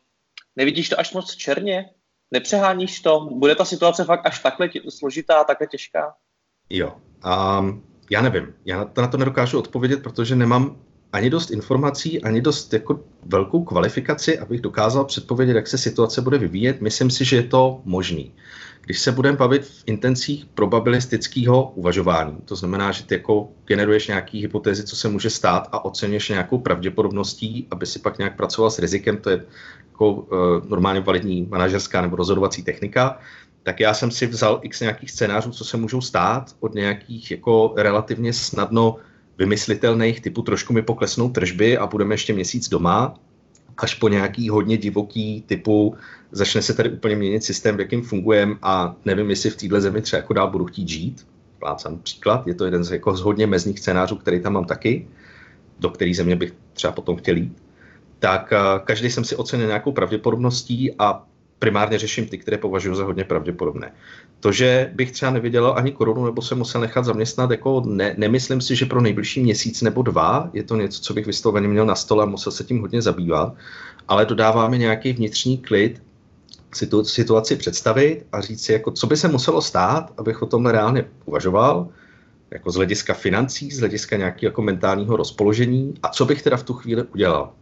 nevidíš 0.55 0.89
to 0.89 0.99
až 0.99 1.13
moc 1.13 1.35
černě? 1.35 1.89
Nepřeháníš 2.31 2.99
to? 2.99 3.29
Bude 3.31 3.55
ta 3.55 3.65
situace 3.65 4.03
fakt 4.03 4.25
až 4.25 4.39
takhle 4.39 4.69
tě, 4.69 4.81
složitá, 4.89 5.43
takhle 5.43 5.67
těžká? 5.67 6.13
Jo. 6.69 6.93
Um, 7.59 7.83
já 8.11 8.21
nevím. 8.21 8.53
Já 8.65 8.89
na 8.97 9.07
to 9.07 9.17
nedokážu 9.17 9.59
odpovědět, 9.59 10.03
protože 10.03 10.35
nemám 10.35 10.75
ani 11.13 11.29
dost 11.29 11.51
informací, 11.51 12.23
ani 12.23 12.41
dost 12.41 12.73
jako 12.73 12.99
velkou 13.25 13.63
kvalifikaci, 13.63 14.39
abych 14.39 14.61
dokázal 14.61 15.05
předpovědět, 15.05 15.55
jak 15.55 15.67
se 15.67 15.77
situace 15.77 16.21
bude 16.21 16.37
vyvíjet. 16.37 16.81
Myslím 16.81 17.09
si, 17.09 17.25
že 17.25 17.35
je 17.35 17.43
to 17.43 17.81
možný. 17.85 18.35
Když 18.81 18.99
se 18.99 19.11
budeme 19.11 19.37
bavit 19.37 19.65
v 19.65 19.83
intencích 19.85 20.45
probabilistického 20.45 21.71
uvažování, 21.75 22.37
to 22.45 22.55
znamená, 22.55 22.91
že 22.91 23.03
ty 23.03 23.13
jako 23.13 23.49
generuješ 23.65 24.07
nějaký 24.07 24.41
hypotézy, 24.41 24.83
co 24.83 24.95
se 24.95 25.09
může 25.09 25.29
stát 25.29 25.67
a 25.71 25.85
oceněš 25.85 26.29
nějakou 26.29 26.57
pravděpodobností, 26.57 27.67
aby 27.71 27.85
si 27.85 27.99
pak 27.99 28.17
nějak 28.17 28.37
pracoval 28.37 28.71
s 28.71 28.79
rizikem, 28.79 29.17
to 29.17 29.29
je 29.29 29.45
jako 30.01 30.13
uh, 30.13 30.69
normálně 30.69 31.01
validní 31.01 31.47
manažerská 31.49 32.01
nebo 32.01 32.15
rozhodovací 32.15 32.63
technika, 32.63 33.19
tak 33.63 33.79
já 33.79 33.93
jsem 33.93 34.11
si 34.11 34.27
vzal 34.27 34.59
x 34.63 34.79
nějakých 34.79 35.11
scénářů, 35.11 35.51
co 35.51 35.65
se 35.65 35.77
můžou 35.77 36.01
stát 36.01 36.55
od 36.59 36.75
nějakých 36.75 37.31
jako 37.31 37.73
relativně 37.77 38.33
snadno 38.33 38.95
vymyslitelných, 39.37 40.21
typu 40.21 40.41
trošku 40.41 40.73
mi 40.73 40.81
poklesnou 40.81 41.29
tržby 41.29 41.77
a 41.77 41.87
budeme 41.87 42.13
ještě 42.13 42.33
měsíc 42.33 42.69
doma, 42.69 43.13
až 43.77 43.95
po 43.95 44.09
nějaký 44.09 44.49
hodně 44.49 44.77
divoký 44.77 45.43
typu 45.45 45.95
začne 46.31 46.61
se 46.61 46.73
tady 46.73 46.89
úplně 46.89 47.15
měnit 47.15 47.43
systém, 47.43 47.77
v 47.77 47.79
jakým 47.79 48.01
fungujeme 48.01 48.55
a 48.61 48.95
nevím, 49.05 49.29
jestli 49.29 49.49
v 49.49 49.55
této 49.55 49.81
zemi 49.81 50.01
třeba 50.01 50.17
jako 50.17 50.33
dál 50.33 50.51
budu 50.51 50.65
chtít 50.65 50.89
žít. 50.89 51.27
Plácám 51.59 51.97
příklad, 51.97 52.47
je 52.47 52.53
to 52.53 52.65
jeden 52.65 52.83
z, 52.83 52.91
jako 52.91 53.17
z 53.17 53.21
hodně 53.21 53.47
mezních 53.47 53.79
scénářů, 53.79 54.15
který 54.15 54.41
tam 54.41 54.53
mám 54.53 54.65
taky, 54.65 55.07
do 55.79 55.89
který 55.89 56.13
země 56.13 56.35
bych 56.35 56.53
třeba 56.73 56.93
potom 56.93 57.15
chtěl 57.15 57.37
jít. 57.37 57.53
Tak 58.21 58.53
uh, 58.53 58.85
každý 58.85 59.09
jsem 59.09 59.23
si 59.23 59.35
ocenil 59.35 59.67
nějakou 59.67 59.91
pravděpodobností 59.91 60.93
a 60.99 61.25
primárně 61.59 61.97
řeším 61.97 62.27
ty, 62.27 62.37
které 62.37 62.57
považuji 62.57 62.95
za 62.95 63.03
hodně 63.03 63.23
pravděpodobné. 63.23 63.91
To, 64.39 64.51
že 64.51 64.91
bych 64.93 65.11
třeba 65.11 65.31
nevydělal 65.31 65.73
ani 65.77 65.91
korunu 65.91 66.25
nebo 66.25 66.41
se 66.41 66.55
musel 66.55 66.81
nechat 66.81 67.05
zaměstnat, 67.05 67.51
jako 67.51 67.83
ne, 67.85 68.15
nemyslím 68.17 68.61
si, 68.61 68.75
že 68.75 68.85
pro 68.85 69.01
nejbližší 69.01 69.43
měsíc 69.43 69.81
nebo 69.81 70.01
dva 70.01 70.49
je 70.53 70.63
to 70.63 70.75
něco, 70.75 71.01
co 71.01 71.13
bych 71.13 71.25
vysloveně 71.25 71.67
měl 71.67 71.85
na 71.85 71.95
stole 71.95 72.23
a 72.23 72.25
musel 72.25 72.51
se 72.51 72.63
tím 72.63 72.81
hodně 72.81 73.01
zabývat, 73.01 73.53
ale 74.07 74.25
dodává 74.25 74.69
mi 74.69 74.77
nějaký 74.77 75.13
vnitřní 75.13 75.57
klid, 75.57 76.01
si 76.73 76.87
tu 76.87 77.03
situaci 77.03 77.55
představit 77.55 78.25
a 78.31 78.41
říct 78.41 78.63
si, 78.63 78.73
jako, 78.73 78.91
co 78.91 79.07
by 79.07 79.17
se 79.17 79.27
muselo 79.27 79.61
stát, 79.61 80.13
abych 80.17 80.41
o 80.41 80.45
tom 80.45 80.65
reálně 80.65 81.05
uvažoval, 81.25 81.87
jako 82.51 82.71
z 82.71 82.75
hlediska 82.75 83.13
financí, 83.13 83.71
z 83.71 83.79
hlediska 83.79 84.17
nějakého 84.17 84.47
jako 84.49 84.61
mentálního 84.61 85.17
rozpoložení 85.17 85.93
a 86.03 86.09
co 86.09 86.25
bych 86.25 86.41
teda 86.41 86.57
v 86.57 86.63
tu 86.63 86.73
chvíli 86.73 87.03
udělal. 87.03 87.53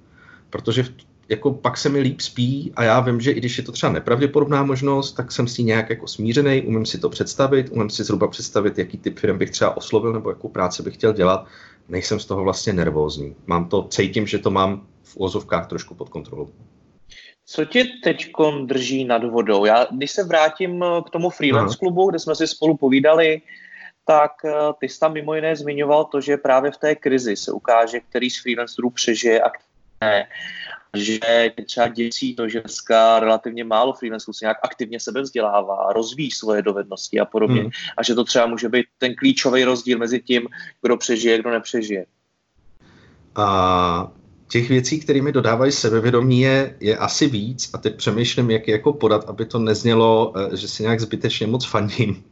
Protože 0.50 0.84
v 0.84 0.92
jako 1.30 1.54
pak 1.54 1.78
se 1.78 1.90
mi 1.90 2.00
líp 2.00 2.22
spí 2.22 2.72
a 2.76 2.84
já 2.84 3.00
vím, 3.00 3.22
že 3.22 3.32
i 3.32 3.36
když 3.36 3.58
je 3.58 3.64
to 3.64 3.72
třeba 3.72 3.92
nepravděpodobná 3.92 4.64
možnost, 4.64 5.12
tak 5.12 5.32
jsem 5.32 5.48
s 5.48 5.58
ní 5.58 5.66
nějak 5.66 5.90
jako 5.90 6.08
smířený, 6.08 6.62
umím 6.62 6.86
si 6.86 6.98
to 7.00 7.10
představit, 7.10 7.70
umím 7.72 7.90
si 7.90 8.04
zhruba 8.04 8.28
představit, 8.28 8.78
jaký 8.78 8.98
typ 8.98 9.20
firm 9.20 9.38
bych 9.38 9.50
třeba 9.52 9.78
oslovil 9.78 10.14
nebo 10.14 10.30
jakou 10.30 10.48
práci 10.48 10.84
bych 10.84 10.94
chtěl 10.94 11.14
dělat. 11.14 11.46
Nejsem 11.90 12.20
z 12.20 12.26
toho 12.26 12.44
vlastně 12.44 12.74
nervózní. 12.74 13.36
Mám 13.48 13.70
to, 13.70 13.84
cítím, 13.84 14.28
že 14.28 14.40
to 14.40 14.52
mám 14.52 14.88
v 15.04 15.18
úvozovkách 15.18 15.68
trošku 15.68 15.96
pod 15.96 16.10
kontrolou. 16.10 16.50
Co 17.46 17.66
tě 17.66 17.86
teď 18.04 18.32
drží 18.66 19.06
nad 19.06 19.24
vodou? 19.24 19.66
Já, 19.66 19.88
když 19.92 20.12
se 20.12 20.24
vrátím 20.24 20.86
k 21.06 21.10
tomu 21.10 21.30
freelance 21.30 21.78
klubu, 21.78 22.10
kde 22.10 22.20
jsme 22.20 22.36
si 22.36 22.48
spolu 22.48 22.78
povídali, 22.78 23.42
tak 24.06 24.32
eh, 24.46 24.52
ty 24.80 24.90
jsi 24.90 25.00
tam 25.00 25.14
mimo 25.14 25.36
jiné 25.36 25.56
zmiňoval 25.56 26.06
to, 26.06 26.22
že 26.22 26.38
právě 26.38 26.72
v 26.72 26.78
té 26.78 26.96
krizi 26.96 27.36
se 27.36 27.52
ukáže, 27.52 28.00
který 28.00 28.30
z 28.30 28.42
freelancerů 28.42 28.90
přežije 28.90 29.42
a 29.42 29.50
že 30.98 31.20
třeba 31.66 31.88
děsí 31.88 32.36
to, 32.36 32.50
že 32.50 32.62
dneska 32.62 33.20
relativně 33.20 33.64
málo 33.64 33.94
freelancerů 33.94 34.34
se 34.34 34.46
nějak 34.46 34.58
aktivně 34.64 35.00
sebe 35.00 35.22
vzdělává, 35.22 35.94
rozvíjí 35.94 36.32
svoje 36.32 36.62
dovednosti 36.62 37.20
a 37.20 37.26
podobně. 37.26 37.62
Hmm. 37.62 37.70
A 37.98 38.04
že 38.04 38.16
to 38.16 38.24
třeba 38.24 38.46
může 38.46 38.70
být 38.70 38.86
ten 38.98 39.16
klíčový 39.16 39.64
rozdíl 39.64 39.98
mezi 39.98 40.20
tím, 40.20 40.48
kdo 40.82 40.98
přežije, 40.98 41.40
kdo 41.40 41.50
nepřežije. 41.50 42.06
A 43.36 44.12
těch 44.48 44.70
věcí, 44.70 45.00
které 45.00 45.22
mi 45.22 45.32
dodávají 45.32 45.72
sebevědomí, 45.72 46.42
je, 46.42 46.76
je 46.80 46.98
asi 46.98 47.28
víc 47.28 47.70
a 47.74 47.78
teď 47.78 47.96
přemýšlím, 47.96 48.52
jak 48.52 48.68
je 48.68 48.72
jako 48.72 48.94
podat, 48.94 49.30
aby 49.30 49.46
to 49.46 49.60
neznělo, 49.60 50.34
eh, 50.36 50.58
že 50.58 50.68
si 50.68 50.84
nějak 50.84 51.00
zbytečně 51.00 51.48
moc 51.48 51.66
fandím. 51.66 52.24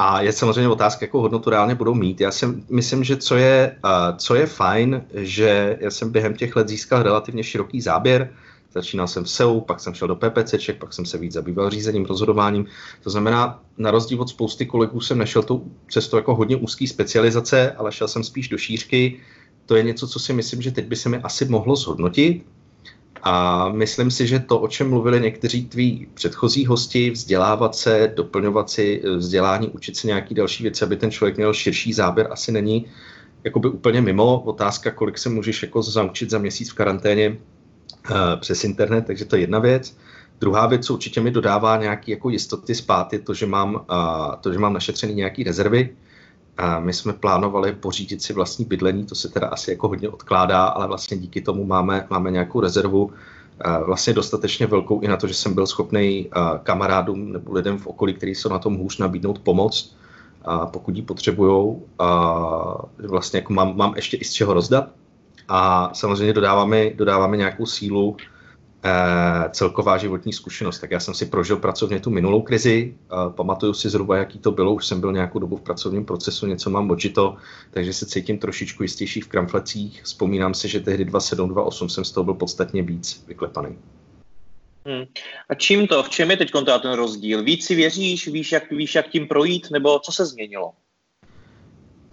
A 0.00 0.20
je 0.20 0.32
samozřejmě 0.32 0.68
otázka, 0.68 1.04
jakou 1.06 1.20
hodnotu 1.20 1.50
reálně 1.50 1.74
budou 1.74 1.94
mít. 1.94 2.20
Já 2.20 2.30
si 2.30 2.46
myslím, 2.68 3.04
že 3.04 3.16
co 3.16 3.36
je, 3.36 3.76
co 4.16 4.34
je 4.34 4.46
fajn, 4.46 5.04
že 5.14 5.78
já 5.80 5.90
jsem 5.90 6.12
během 6.12 6.34
těch 6.34 6.56
let 6.56 6.68
získal 6.68 7.02
relativně 7.02 7.44
široký 7.44 7.80
záběr. 7.80 8.32
Začínal 8.72 9.06
jsem 9.08 9.24
v 9.24 9.30
SEO, 9.30 9.60
pak 9.60 9.80
jsem 9.80 9.94
šel 9.94 10.08
do 10.08 10.16
PPCček, 10.16 10.78
pak 10.78 10.92
jsem 10.92 11.06
se 11.06 11.18
víc 11.18 11.32
zabýval 11.32 11.70
řízením, 11.70 12.04
rozhodováním. 12.04 12.66
To 13.02 13.10
znamená, 13.10 13.62
na 13.78 13.90
rozdíl 13.90 14.20
od 14.20 14.28
spousty 14.28 14.66
kolegů 14.66 15.00
jsem 15.00 15.18
nešel 15.18 15.42
tou 15.42 15.64
cestou 15.90 16.16
jako 16.16 16.34
hodně 16.34 16.56
úzký 16.56 16.86
specializace, 16.86 17.72
ale 17.72 17.92
šel 17.92 18.08
jsem 18.08 18.24
spíš 18.24 18.48
do 18.48 18.58
šířky. 18.58 19.20
To 19.66 19.76
je 19.76 19.82
něco, 19.82 20.08
co 20.08 20.18
si 20.18 20.32
myslím, 20.32 20.62
že 20.62 20.70
teď 20.70 20.86
by 20.86 20.96
se 20.96 21.08
mi 21.08 21.16
asi 21.18 21.44
mohlo 21.44 21.76
zhodnotit 21.76 22.44
a 23.22 23.68
myslím 23.68 24.10
si, 24.10 24.26
že 24.26 24.38
to, 24.38 24.60
o 24.60 24.68
čem 24.68 24.90
mluvili 24.90 25.20
někteří 25.20 25.66
tví 25.66 26.08
předchozí 26.14 26.66
hosti, 26.66 27.10
vzdělávat 27.10 27.76
se, 27.76 28.12
doplňovat 28.16 28.70
si 28.70 29.02
eh, 29.04 29.16
vzdělání, 29.16 29.68
učit 29.68 29.96
se 29.96 30.06
nějaký 30.06 30.34
další 30.34 30.62
věci, 30.62 30.84
aby 30.84 30.96
ten 30.96 31.10
člověk 31.10 31.36
měl 31.36 31.54
širší 31.54 31.92
záběr, 31.92 32.28
asi 32.30 32.52
není 32.52 32.86
jakoby 33.44 33.68
úplně 33.68 34.00
mimo. 34.00 34.40
Otázka, 34.40 34.90
kolik 34.90 35.18
se 35.18 35.28
můžeš 35.28 35.62
jako 35.62 35.82
zaučit 35.82 36.30
za 36.30 36.38
měsíc 36.38 36.70
v 36.70 36.74
karanténě 36.74 37.28
uh, 38.10 38.16
přes 38.40 38.64
internet, 38.64 39.06
takže 39.06 39.24
to 39.24 39.36
je 39.36 39.42
jedna 39.42 39.58
věc. 39.58 39.96
Druhá 40.40 40.66
věc, 40.66 40.86
co 40.86 40.94
určitě 40.94 41.20
mi 41.20 41.30
dodává 41.30 41.76
nějaké 41.76 42.10
jako 42.10 42.30
jistoty 42.30 42.74
spát, 42.74 43.12
je 43.12 43.18
to, 43.18 43.34
že 43.34 43.46
mám, 43.46 43.74
uh, 43.74 44.34
to, 44.40 44.52
že 44.52 44.58
mám 44.58 44.72
našetřený 44.72 45.14
nějaký 45.14 45.44
rezervy, 45.44 45.90
a 46.58 46.80
my 46.80 46.92
jsme 46.92 47.12
plánovali 47.12 47.72
pořídit 47.72 48.22
si 48.22 48.32
vlastní 48.32 48.64
bydlení, 48.64 49.06
to 49.06 49.14
se 49.14 49.28
teda 49.28 49.46
asi 49.46 49.70
jako 49.70 49.88
hodně 49.88 50.08
odkládá, 50.08 50.64
ale 50.64 50.86
vlastně 50.86 51.16
díky 51.16 51.40
tomu 51.40 51.64
máme, 51.64 52.06
máme 52.10 52.30
nějakou 52.30 52.60
rezervu, 52.60 53.12
vlastně 53.84 54.12
dostatečně 54.12 54.66
velkou 54.66 55.00
i 55.00 55.08
na 55.08 55.16
to, 55.16 55.26
že 55.26 55.34
jsem 55.34 55.54
byl 55.54 55.66
schopný 55.66 56.30
kamarádům 56.62 57.32
nebo 57.32 57.52
lidem 57.52 57.78
v 57.78 57.86
okolí, 57.86 58.14
kteří 58.14 58.34
jsou 58.34 58.48
na 58.48 58.58
tom 58.58 58.76
hůř, 58.76 58.98
nabídnout 58.98 59.38
pomoc, 59.38 59.96
a 60.44 60.66
pokud 60.66 60.96
ji 60.96 61.02
potřebují. 61.02 61.76
Vlastně 62.98 63.38
jako 63.38 63.52
mám, 63.52 63.76
mám 63.76 63.92
ještě 63.96 64.16
i 64.16 64.24
z 64.24 64.32
čeho 64.32 64.54
rozdat. 64.54 64.88
A 65.48 65.90
samozřejmě 65.94 66.32
dodáváme, 66.32 66.90
dodáváme 66.90 67.36
nějakou 67.36 67.66
sílu 67.66 68.16
eh, 68.20 68.37
celková 69.50 69.98
životní 69.98 70.32
zkušenost. 70.32 70.78
Tak 70.78 70.90
já 70.90 71.00
jsem 71.00 71.14
si 71.14 71.26
prožil 71.26 71.56
pracovně 71.56 72.00
tu 72.00 72.10
minulou 72.10 72.42
krizi, 72.42 72.94
eh, 72.94 73.14
pamatuju 73.30 73.74
si 73.74 73.90
zhruba, 73.90 74.16
jaký 74.16 74.38
to 74.38 74.50
bylo, 74.50 74.74
už 74.74 74.86
jsem 74.86 75.00
byl 75.00 75.12
nějakou 75.12 75.38
dobu 75.38 75.56
v 75.56 75.60
pracovním 75.62 76.04
procesu, 76.04 76.46
něco 76.46 76.70
mám 76.70 76.90
očito, 76.90 77.36
takže 77.70 77.92
se 77.92 78.06
cítím 78.06 78.38
trošičku 78.38 78.82
jistější 78.82 79.20
v 79.20 79.28
kramflecích. 79.28 80.02
Vzpomínám 80.02 80.54
si, 80.54 80.68
že 80.68 80.80
tehdy 80.80 81.04
27, 81.04 81.48
28 81.48 81.88
jsem 81.88 82.04
z 82.04 82.12
toho 82.12 82.24
byl 82.24 82.34
podstatně 82.34 82.82
víc 82.82 83.24
vyklepaný. 83.28 83.78
Hmm. 84.86 85.04
A 85.48 85.54
čím 85.54 85.86
to, 85.86 86.02
v 86.02 86.08
čem 86.08 86.30
je 86.30 86.36
teď 86.36 86.50
ten 86.82 86.92
rozdíl? 86.92 87.42
Víc 87.42 87.66
si 87.66 87.74
věříš, 87.74 88.28
víš 88.28 88.52
jak, 88.52 88.70
víš, 88.70 88.94
jak 88.94 89.08
tím 89.08 89.28
projít, 89.28 89.70
nebo 89.70 89.98
co 89.98 90.12
se 90.12 90.26
změnilo? 90.26 90.72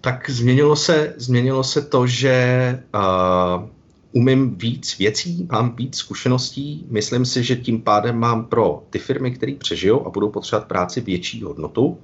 Tak 0.00 0.30
změnilo 0.30 0.76
se, 0.76 1.14
změnilo 1.16 1.64
se 1.64 1.82
to, 1.82 2.06
že 2.06 2.78
uh, 2.94 3.75
umím 4.16 4.56
víc 4.56 4.98
věcí, 4.98 5.48
mám 5.52 5.76
víc 5.76 5.96
zkušeností, 5.96 6.86
myslím 6.90 7.26
si, 7.26 7.44
že 7.44 7.56
tím 7.56 7.82
pádem 7.82 8.18
mám 8.18 8.44
pro 8.44 8.82
ty 8.90 8.98
firmy, 8.98 9.30
které 9.30 9.54
přežijou 9.54 10.06
a 10.06 10.10
budou 10.10 10.30
potřebovat 10.30 10.68
práci 10.68 11.00
větší 11.00 11.42
hodnotu. 11.42 11.98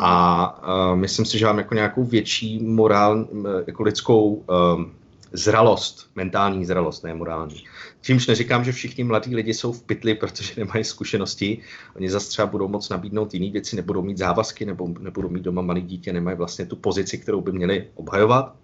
A 0.00 0.12
uh, 0.62 0.98
myslím 0.98 1.24
si, 1.24 1.38
že 1.38 1.46
mám 1.46 1.58
jako 1.58 1.74
nějakou 1.74 2.04
větší 2.04 2.58
morál, 2.62 3.28
jako 3.66 3.82
lidskou 3.82 4.32
uh, 4.32 4.44
zralost, 5.32 6.10
mentální 6.16 6.64
zralost, 6.64 7.04
ne 7.04 7.14
morální. 7.14 7.64
Čímž 8.02 8.26
neříkám, 8.26 8.64
že 8.64 8.72
všichni 8.72 9.04
mladí 9.04 9.34
lidi 9.34 9.54
jsou 9.54 9.72
v 9.72 9.82
pytli, 9.82 10.14
protože 10.14 10.54
nemají 10.56 10.84
zkušenosti. 10.84 11.58
Oni 11.96 12.10
zase 12.10 12.28
třeba 12.28 12.46
budou 12.46 12.68
moc 12.68 12.88
nabídnout 12.88 13.34
jiné 13.34 13.50
věci, 13.50 13.76
nebudou 13.76 14.02
mít 14.02 14.18
závazky, 14.18 14.66
nebo 14.66 14.88
nebudou 15.00 15.28
mít 15.28 15.42
doma 15.42 15.62
malý 15.62 15.82
dítě, 15.82 16.12
nemají 16.12 16.36
vlastně 16.36 16.66
tu 16.66 16.76
pozici, 16.76 17.18
kterou 17.18 17.40
by 17.40 17.52
měli 17.52 17.86
obhajovat. 17.94 18.54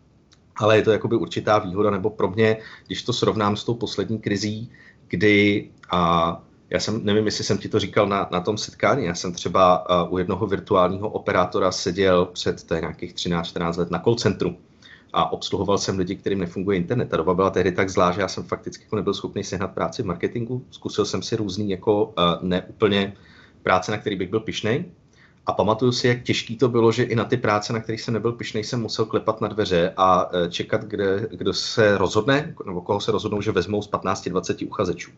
Ale 0.57 0.77
je 0.77 0.83
to 0.83 0.91
jakoby 0.91 1.17
určitá 1.17 1.59
výhoda, 1.59 1.91
nebo 1.91 2.11
pro 2.11 2.31
mě, 2.31 2.57
když 2.87 3.03
to 3.03 3.13
srovnám 3.13 3.57
s 3.57 3.65
tou 3.65 3.75
poslední 3.75 4.19
krizí, 4.19 4.71
kdy 5.09 5.69
a 5.91 6.43
já 6.71 6.81
jsem, 6.81 7.05
nevím, 7.05 7.27
jestli 7.27 7.45
jsem 7.45 7.59
ti 7.59 7.69
to 7.69 7.79
říkal 7.79 8.07
na, 8.07 8.29
na 8.31 8.41
tom 8.41 8.59
setkání, 8.59 9.05
já 9.05 9.15
jsem 9.15 9.33
třeba 9.33 9.87
uh, 10.05 10.15
u 10.15 10.19
jednoho 10.19 10.47
virtuálního 10.47 11.09
operátora 11.09 11.73
seděl 11.73 12.27
před 12.27 12.65
to 12.65 12.75
nějakých 12.75 13.15
13-14 13.15 13.79
let 13.79 13.91
na 13.91 13.99
call 13.99 14.15
centru 14.15 14.57
a 15.13 15.33
obsluhoval 15.33 15.79
jsem 15.79 15.99
lidi, 15.99 16.17
kterým 16.17 16.39
nefunguje 16.39 16.77
internet. 16.77 17.09
Ta 17.09 17.17
doba 17.17 17.35
byla 17.35 17.51
tehdy 17.51 17.73
tak 17.73 17.91
zlá, 17.91 18.13
že 18.13 18.21
já 18.21 18.29
jsem 18.29 18.45
fakticky 18.45 18.85
jako 18.85 18.97
nebyl 18.97 19.15
schopný 19.15 19.45
sehnat 19.45 19.75
práci 19.75 20.03
v 20.03 20.07
marketingu. 20.07 20.65
Zkusil 20.71 21.05
jsem 21.05 21.23
si 21.23 21.37
různý 21.37 21.71
jako 21.71 22.05
uh, 22.05 22.13
neúplně 22.43 23.13
práce, 23.63 23.93
na 23.93 23.99
který 23.99 24.17
bych 24.17 24.31
byl 24.31 24.41
pišnej. 24.41 24.85
A 25.47 25.53
pamatuju 25.53 25.93
si, 25.93 26.09
jak 26.09 26.23
těžký 26.23 26.57
to 26.57 26.69
bylo, 26.69 26.93
že 26.93 27.03
i 27.03 27.15
na 27.15 27.25
ty 27.25 27.37
práce, 27.37 27.73
na 27.73 27.81
kterých 27.81 28.01
jsem 28.01 28.15
nebyl 28.15 28.33
pišnej, 28.33 28.65
jsem 28.65 28.81
musel 28.81 29.05
klepat 29.05 29.41
na 29.41 29.49
dveře 29.49 29.93
a 29.97 30.33
uh, 30.33 30.49
čekat, 30.49 30.85
kde, 30.85 31.29
kdo 31.31 31.53
se 31.53 31.99
rozhodne, 31.99 32.55
nebo 32.67 32.81
koho 32.81 33.01
se 33.01 33.13
rozhodnou, 33.13 33.41
že 33.41 33.53
vezmou 33.53 33.83
z 33.83 33.91
15-20 33.91 34.67
uchazečů. 34.67 35.11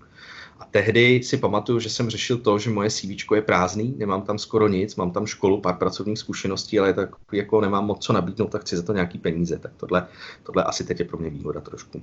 A 0.61 0.64
tehdy 0.64 1.23
si 1.23 1.37
pamatuju, 1.37 1.80
že 1.80 1.90
jsem 1.90 2.11
řešil 2.11 2.38
to, 2.38 2.59
že 2.59 2.71
moje 2.71 2.90
CV 2.90 3.33
je 3.35 3.42
prázdný, 3.42 3.95
nemám 3.99 4.23
tam 4.23 4.38
skoro 4.38 4.68
nic, 4.68 4.97
mám 4.97 5.11
tam 5.11 5.26
školu, 5.26 5.61
pár 5.61 5.76
pracovních 5.76 6.18
zkušeností, 6.18 6.78
ale 6.78 6.95
tak 6.95 7.09
jako 7.33 7.61
nemám 7.61 7.87
moc 7.87 8.04
co 8.04 8.12
nabídnout, 8.12 8.52
tak 8.52 8.61
chci 8.61 8.76
za 8.76 8.83
to 8.83 8.92
nějaký 8.92 9.18
peníze. 9.18 9.59
Tak 9.59 9.73
tohle, 9.76 10.06
tohle 10.42 10.64
asi 10.64 10.85
teď 10.85 10.99
je 10.99 11.04
pro 11.04 11.18
mě 11.18 11.30
výhoda 11.30 11.61
trošku. 11.61 12.02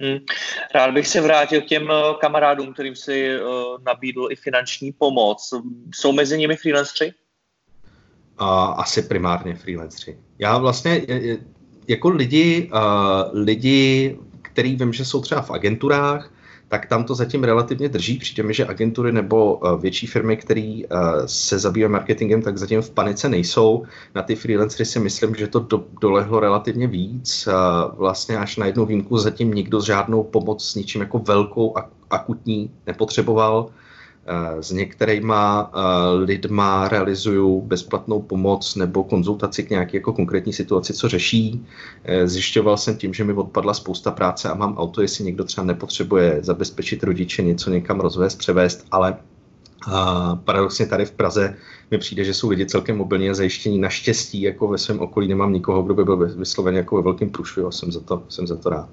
Hmm. 0.00 0.18
Rád 0.74 0.90
bych 0.90 1.08
se 1.08 1.20
vrátil 1.20 1.60
k 1.60 1.66
těm 1.66 1.90
eh, 1.90 2.14
kamarádům, 2.20 2.72
kterým 2.72 2.96
si 2.96 3.40
uh, 3.40 3.48
nabídl 3.86 4.28
i 4.30 4.36
finanční 4.36 4.92
pomoc. 4.92 5.54
Jsou 5.94 6.12
mezi 6.12 6.38
nimi 6.38 6.56
freelanceri? 6.56 7.12
Uh, 8.40 8.48
asi 8.80 9.02
primárně 9.02 9.54
freelanceri. 9.54 10.18
Já 10.38 10.58
vlastně 10.58 11.02
jako 11.88 12.08
lidi, 12.08 12.70
uh, 12.74 12.80
lidi, 13.32 14.18
který 14.42 14.76
vím, 14.76 14.92
že 14.92 15.04
jsou 15.04 15.20
třeba 15.20 15.42
v 15.42 15.50
agenturách, 15.50 16.30
tak 16.68 16.86
tam 16.86 17.04
to 17.04 17.14
zatím 17.14 17.44
relativně 17.44 17.88
drží. 17.88 18.18
Přijde 18.18 18.42
mi, 18.42 18.54
že 18.54 18.66
agentury 18.66 19.12
nebo 19.12 19.60
eh, 19.66 19.80
větší 19.80 20.06
firmy, 20.06 20.36
které 20.36 20.80
eh, 20.82 20.96
se 21.26 21.58
zabývají 21.58 21.92
marketingem, 21.92 22.42
tak 22.42 22.58
zatím 22.58 22.82
v 22.82 22.90
panice 22.90 23.28
nejsou. 23.28 23.84
Na 24.14 24.22
ty 24.22 24.36
freelancery 24.36 24.84
si 24.84 25.00
myslím, 25.00 25.34
že 25.34 25.46
to 25.46 25.58
do, 25.60 25.84
dolehlo 26.00 26.40
relativně 26.40 26.86
víc. 26.86 27.48
Vlastně 27.96 28.38
až 28.38 28.56
na 28.56 28.66
jednu 28.66 28.86
výjimku 28.86 29.18
zatím 29.18 29.54
nikdo 29.54 29.80
žádnou 29.80 30.22
pomoc 30.22 30.64
s 30.64 30.74
ničím 30.74 31.00
jako 31.00 31.18
velkou 31.18 31.74
akutní 32.10 32.70
nepotřeboval. 32.86 33.70
Eh, 34.28 34.62
s 34.62 34.70
některýma 34.70 35.70
eh, 35.74 36.14
lidma 36.24 36.88
realizuju 36.88 37.60
bezplatnou 37.60 38.22
pomoc 38.22 38.74
nebo 38.74 39.04
konzultaci 39.04 39.62
k 39.62 39.70
nějaké 39.70 39.96
jako 39.96 40.12
konkrétní 40.12 40.52
situaci, 40.52 40.94
co 40.94 41.08
řeší. 41.08 41.66
Eh, 42.04 42.28
zjišťoval 42.28 42.76
jsem 42.76 42.96
tím, 42.96 43.14
že 43.14 43.24
mi 43.24 43.32
odpadla 43.32 43.74
spousta 43.74 44.10
práce 44.10 44.48
a 44.48 44.54
mám 44.54 44.78
auto, 44.78 45.02
jestli 45.02 45.24
někdo 45.24 45.44
třeba 45.44 45.64
nepotřebuje 45.64 46.38
zabezpečit 46.42 47.02
rodiče, 47.02 47.42
něco 47.42 47.70
někam 47.70 48.00
rozvést, 48.00 48.34
převést, 48.34 48.86
ale 48.90 49.16
a 49.92 50.36
paradoxně 50.36 50.86
tady 50.86 51.04
v 51.04 51.10
Praze 51.10 51.56
mi 51.90 51.98
přijde, 51.98 52.24
že 52.24 52.34
jsou 52.34 52.48
lidi 52.48 52.66
celkem 52.66 52.96
mobilně 52.96 53.34
zajištění. 53.34 53.78
Naštěstí 53.78 54.42
jako 54.42 54.68
ve 54.68 54.78
svém 54.78 55.00
okolí 55.00 55.28
nemám 55.28 55.52
nikoho, 55.52 55.82
kdo 55.82 55.94
by 55.94 56.04
byl 56.04 56.16
vysloven 56.16 56.76
jako 56.76 56.96
ve 56.96 57.02
velkém 57.02 57.30
průšvihu 57.30 57.68
a 57.68 57.72
jsem 57.72 57.92
za 57.92 58.00
to, 58.00 58.22
jsem 58.28 58.46
za 58.46 58.56
to 58.56 58.70
rád. 58.70 58.88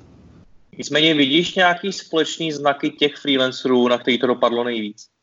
Nicméně 0.78 1.14
vidíš 1.14 1.56
nějaký 1.56 1.92
společný 1.92 2.52
znaky 2.52 2.90
těch 2.90 3.16
freelancerů, 3.16 3.88
na 3.88 3.98
který 3.98 4.20
to 4.20 4.28
dopadlo 4.28 4.64
nejvíc? 4.64 5.14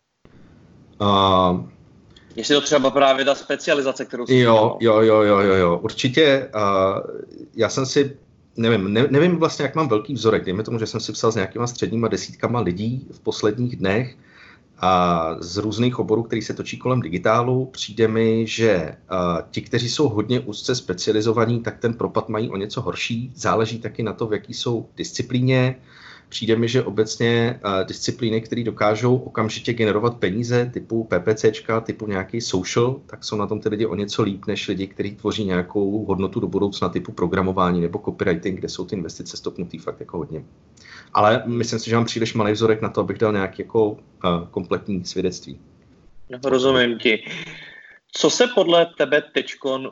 Uh, 1.01 1.61
Jestli 2.37 2.55
to 2.55 2.61
třeba 2.61 2.91
právě 2.91 3.25
ta 3.25 3.35
specializace, 3.35 4.05
kterou 4.05 4.27
jsi 4.27 4.37
jo, 4.37 4.77
jo, 4.81 5.01
jo, 5.01 5.23
jo, 5.23 5.39
jo, 5.39 5.55
jo, 5.55 5.81
určitě. 5.83 6.49
Uh, 6.55 7.01
já 7.57 7.69
jsem 7.69 7.87
si, 7.87 8.17
nevím, 8.57 8.93
ne, 8.93 9.07
nevím 9.11 9.37
vlastně, 9.37 9.63
jak 9.63 9.75
mám 9.75 9.89
velký 9.89 10.15
vzorek. 10.15 10.45
Dejme 10.45 10.63
tomu, 10.63 10.79
že 10.79 10.87
jsem 10.87 11.01
si 11.01 11.13
psal 11.13 11.33
s 11.33 11.35
nějakýma 11.35 11.67
středníma 11.67 12.09
desítkama 12.09 12.61
lidí 12.61 13.07
v 13.13 13.21
posledních 13.21 13.77
dnech 13.77 14.17
a 14.79 15.37
z 15.41 15.57
různých 15.57 15.99
oborů, 15.99 16.23
který 16.23 16.43
se 16.43 16.55
točí 16.55 16.79
kolem 16.79 17.01
digitálu, 17.01 17.67
přijde 17.67 18.09
mi, 18.09 18.47
že 18.47 18.97
uh, 19.13 19.19
ti, 19.51 19.63
kteří 19.63 19.89
jsou 19.89 20.09
hodně 20.09 20.41
úzce 20.41 20.75
specializovaní, 20.75 21.61
tak 21.61 21.79
ten 21.79 21.95
propad 21.95 22.29
mají 22.29 22.51
o 22.51 22.57
něco 22.57 22.81
horší. 22.81 23.33
Záleží 23.35 23.79
taky 23.79 24.03
na 24.03 24.13
to, 24.13 24.27
v 24.27 24.33
jaký 24.33 24.55
jsou 24.55 24.89
disciplíně. 24.97 25.77
Přijde 26.31 26.57
mi, 26.57 26.69
že 26.69 26.83
obecně 26.83 27.61
uh, 27.65 27.87
disciplíny, 27.87 28.41
které 28.41 28.65
dokážou 28.65 29.17
okamžitě 29.17 29.73
generovat 29.73 30.17
peníze 30.17 30.71
typu 30.75 31.05
PPCčka, 31.11 31.81
typu 31.81 32.07
nějaký 32.07 32.41
social, 32.41 33.01
tak 33.07 33.25
jsou 33.25 33.37
na 33.37 33.47
tom 33.47 33.61
ty 33.61 33.69
lidi 33.69 33.87
o 33.87 33.95
něco 33.95 34.23
líp 34.23 34.47
než 34.47 34.69
lidi, 34.69 34.87
kteří 34.87 35.17
tvoří 35.17 35.45
nějakou 35.45 36.05
hodnotu 36.05 36.41
do 36.41 36.47
budoucna 36.47 36.89
typu 36.89 37.13
programování 37.13 37.81
nebo 37.81 37.99
copywriting, 37.99 38.59
kde 38.59 38.69
jsou 38.69 38.85
ty 38.85 38.97
investice 38.97 39.37
stopnutý 39.37 39.79
fakt 39.79 40.01
jako 40.01 40.19
hodně. 40.19 40.45
Ale 41.15 41.43
myslím 41.47 41.79
si, 41.79 41.91
že 41.91 41.97
mám 41.97 42.05
příliš 42.05 42.35
malý 42.35 42.53
vzorek 42.53 42.83
na 42.83 42.89
to, 42.89 43.01
abych 43.01 43.19
dal 43.19 43.33
nějaký 43.33 43.63
jako 43.63 43.91
uh, 43.91 43.99
kompletní 44.51 45.05
svědectví. 45.05 45.61
Rozumím 46.45 46.99
ti. 46.99 47.25
Co 48.13 48.31
se 48.31 48.47
podle 48.47 48.87
tebe 48.99 49.23
teďkon 49.35 49.91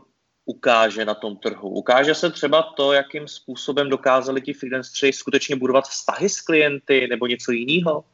ukáže 0.48 1.04
na 1.04 1.14
tom 1.14 1.36
trhu? 1.36 1.68
Ukáže 1.68 2.14
se 2.14 2.30
třeba 2.30 2.62
to, 2.62 2.92
jakým 2.92 3.28
způsobem 3.28 3.88
dokázali 3.88 4.40
ti 4.40 4.52
freelanceri 4.52 5.12
skutečně 5.12 5.56
budovat 5.56 5.84
vztahy 5.84 6.28
s 6.28 6.40
klienty 6.40 7.06
nebo 7.10 7.26
něco 7.26 7.52
jiného? 7.52 8.04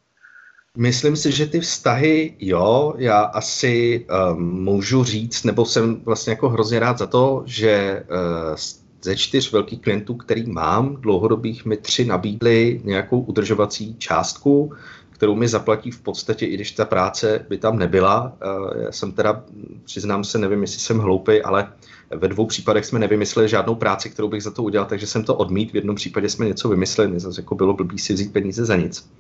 Myslím 0.77 1.17
si, 1.17 1.33
že 1.33 1.47
ty 1.47 1.61
vztahy, 1.61 2.37
jo, 2.41 2.95
já 2.99 3.21
asi 3.21 4.07
um, 4.07 4.63
můžu 4.63 5.05
říct, 5.05 5.45
nebo 5.45 5.65
jsem 5.65 6.01
vlastně 6.01 6.31
jako 6.31 6.49
hrozně 6.49 6.79
rád 6.79 6.99
za 6.99 7.07
to, 7.07 7.43
že 7.47 8.05
uh, 8.11 8.57
ze 9.03 9.17
čtyř 9.17 9.53
velkých 9.53 9.81
klientů, 9.81 10.15
který 10.15 10.51
mám, 10.51 10.97
dlouhodobých 10.97 11.65
mi 11.65 11.77
tři 11.77 12.05
nabídli 12.05 12.81
nějakou 12.85 13.21
udržovací 13.21 13.97
částku, 13.99 14.73
kterou 15.11 15.35
mi 15.35 15.49
zaplatí 15.49 15.91
v 15.91 16.01
podstatě, 16.01 16.47
i 16.47 16.55
když 16.55 16.71
ta 16.73 16.85
práce 16.85 17.47
by 17.49 17.59
tam 17.59 17.79
nebyla. 17.79 18.33
Uh, 18.47 18.83
já 18.83 18.93
jsem 18.93 19.13
teda, 19.13 19.45
přiznám 19.85 20.25
se, 20.25 20.39
nevím, 20.39 20.63
jestli 20.63 20.81
jsem 20.81 20.99
hloupý, 20.99 21.43
ale 21.43 21.73
ve 22.11 22.29
dvou 22.29 22.47
případech 22.47 22.85
jsme 22.87 22.99
nevymysleli 22.99 23.49
žádnou 23.49 23.75
práci, 23.75 24.11
kterou 24.11 24.29
bych 24.29 24.43
za 24.43 24.51
to 24.51 24.63
udělal, 24.63 24.87
takže 24.87 25.07
jsem 25.07 25.25
to 25.25 25.35
odmít. 25.35 25.73
V 25.73 25.77
jednom 25.77 25.97
případě 25.97 26.29
jsme 26.29 26.47
něco 26.47 26.69
vymysleli, 26.69 27.21
zase 27.21 27.41
jako 27.41 27.55
bylo 27.55 27.75
blbý 27.75 27.99
si 27.99 28.15
vzít 28.15 28.33
peníze 28.33 28.65
za 28.65 28.77
nic. 28.77 29.11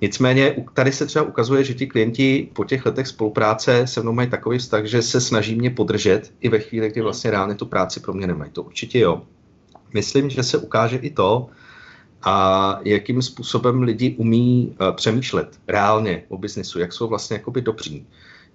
Nicméně 0.00 0.64
tady 0.74 0.92
se 0.92 1.06
třeba 1.06 1.24
ukazuje, 1.24 1.64
že 1.64 1.74
ti 1.74 1.86
klienti 1.86 2.48
po 2.52 2.64
těch 2.64 2.86
letech 2.86 3.06
spolupráce 3.06 3.86
se 3.86 4.02
mnou 4.02 4.12
mají 4.12 4.30
takový 4.30 4.58
vztah, 4.58 4.84
že 4.84 5.02
se 5.02 5.20
snaží 5.20 5.54
mě 5.54 5.70
podržet 5.70 6.32
i 6.40 6.48
ve 6.48 6.58
chvíli, 6.58 6.90
kdy 6.90 7.00
vlastně 7.00 7.30
reálně 7.30 7.54
tu 7.54 7.66
práci 7.66 8.00
pro 8.00 8.12
mě 8.12 8.26
nemají. 8.26 8.50
To 8.50 8.62
určitě 8.62 8.98
jo. 8.98 9.22
Myslím, 9.94 10.30
že 10.30 10.42
se 10.42 10.58
ukáže 10.58 10.96
i 10.96 11.10
to, 11.10 11.48
a 12.22 12.78
jakým 12.84 13.22
způsobem 13.22 13.82
lidi 13.82 14.14
umí 14.18 14.76
uh, 14.80 14.96
přemýšlet 14.96 15.58
reálně 15.68 16.22
o 16.28 16.38
biznesu, 16.38 16.78
jak 16.78 16.92
jsou 16.92 17.08
vlastně 17.08 17.36
jakoby 17.36 17.60
dobří. 17.60 18.06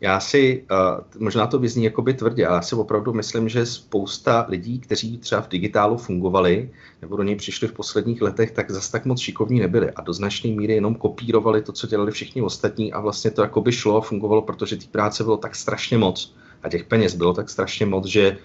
Já 0.01 0.19
si, 0.19 0.65
uh, 0.71 1.21
možná 1.23 1.47
to 1.47 1.59
vyzní 1.59 1.83
jakoby 1.83 2.13
tvrdě, 2.13 2.47
ale 2.47 2.57
já 2.57 2.61
si 2.61 2.75
opravdu 2.75 3.13
myslím, 3.13 3.49
že 3.49 3.65
spousta 3.65 4.45
lidí, 4.49 4.79
kteří 4.79 5.17
třeba 5.17 5.41
v 5.41 5.47
digitálu 5.47 5.97
fungovali, 5.97 6.71
nebo 7.01 7.17
do 7.17 7.23
něj 7.23 7.35
přišli 7.35 7.67
v 7.67 7.73
posledních 7.73 8.21
letech, 8.21 8.51
tak 8.51 8.71
zase 8.71 8.91
tak 8.91 9.05
moc 9.05 9.19
šikovní 9.19 9.59
nebyli 9.59 9.91
a 9.91 10.01
do 10.01 10.13
značné 10.13 10.51
míry 10.51 10.73
jenom 10.73 10.95
kopírovali 10.95 11.61
to, 11.61 11.71
co 11.71 11.87
dělali 11.87 12.11
všichni 12.11 12.41
ostatní 12.41 12.93
a 12.93 12.99
vlastně 12.99 13.31
to 13.31 13.41
jakoby 13.41 13.71
šlo 13.71 13.97
a 13.97 14.01
fungovalo, 14.01 14.41
protože 14.41 14.75
té 14.75 14.85
práce 14.91 15.23
bylo 15.23 15.37
tak 15.37 15.55
strašně 15.55 15.97
moc 15.97 16.35
a 16.63 16.69
těch 16.69 16.83
peněz 16.83 17.15
bylo 17.15 17.33
tak 17.33 17.49
strašně 17.49 17.85
moc, 17.85 18.05
že 18.05 18.37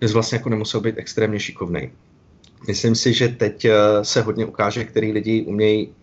jsi 0.00 0.12
vlastně 0.12 0.38
jako 0.38 0.48
nemusel 0.48 0.80
být 0.80 0.98
extrémně 0.98 1.40
šikovný. 1.40 1.90
Myslím 2.68 2.94
si, 2.94 3.12
že 3.12 3.28
teď 3.28 3.66
se 4.02 4.22
hodně 4.22 4.46
ukáže, 4.46 4.84
který 4.84 5.12
lidi 5.12 5.42
umějí 5.42 5.94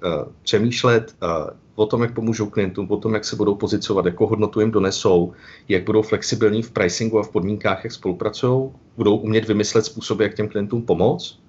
přemýšlet 0.42 1.16
o 1.76 1.86
tom, 1.86 2.02
jak 2.02 2.14
pomůžou 2.14 2.50
klientům, 2.50 2.88
o 2.90 2.98
tom, 2.98 3.14
jak 3.14 3.26
se 3.26 3.36
budou 3.36 3.56
pozicovat, 3.56 4.06
jakou 4.06 4.26
hodnotu 4.26 4.60
jim 4.60 4.72
donesou, 4.72 5.34
jak 5.70 5.84
budou 5.84 6.02
flexibilní 6.02 6.64
v 6.64 6.72
pricingu 6.72 7.20
a 7.20 7.24
v 7.24 7.30
podmínkách, 7.30 7.84
jak 7.84 7.94
spolupracují, 7.94 8.72
budou 8.98 9.18
umět 9.18 9.48
vymyslet 9.48 9.86
způsoby, 9.86 10.24
jak 10.24 10.36
těm 10.36 10.48
klientům 10.48 10.82
pomoct 10.82 11.40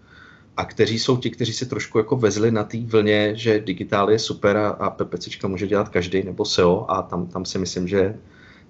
a 0.57 0.65
kteří 0.65 0.99
jsou 0.99 1.17
ti, 1.17 1.31
kteří 1.31 1.53
si 1.53 1.67
trošku 1.67 1.99
jako 1.99 2.17
vezli 2.17 2.51
na 2.51 2.65
té 2.65 2.79
vlně, 2.79 3.33
že 3.37 3.61
digitál 3.61 4.11
je 4.11 4.19
super 4.19 4.57
a, 4.57 4.69
a 4.69 4.91
PPCčka 4.91 5.49
může 5.49 5.67
dělat 5.67 5.89
každý 5.89 6.23
nebo 6.23 6.45
SEO 6.45 6.91
a 6.91 7.03
tam, 7.03 7.27
tam 7.27 7.45
si 7.45 7.59
myslím, 7.59 7.89
že 7.89 8.19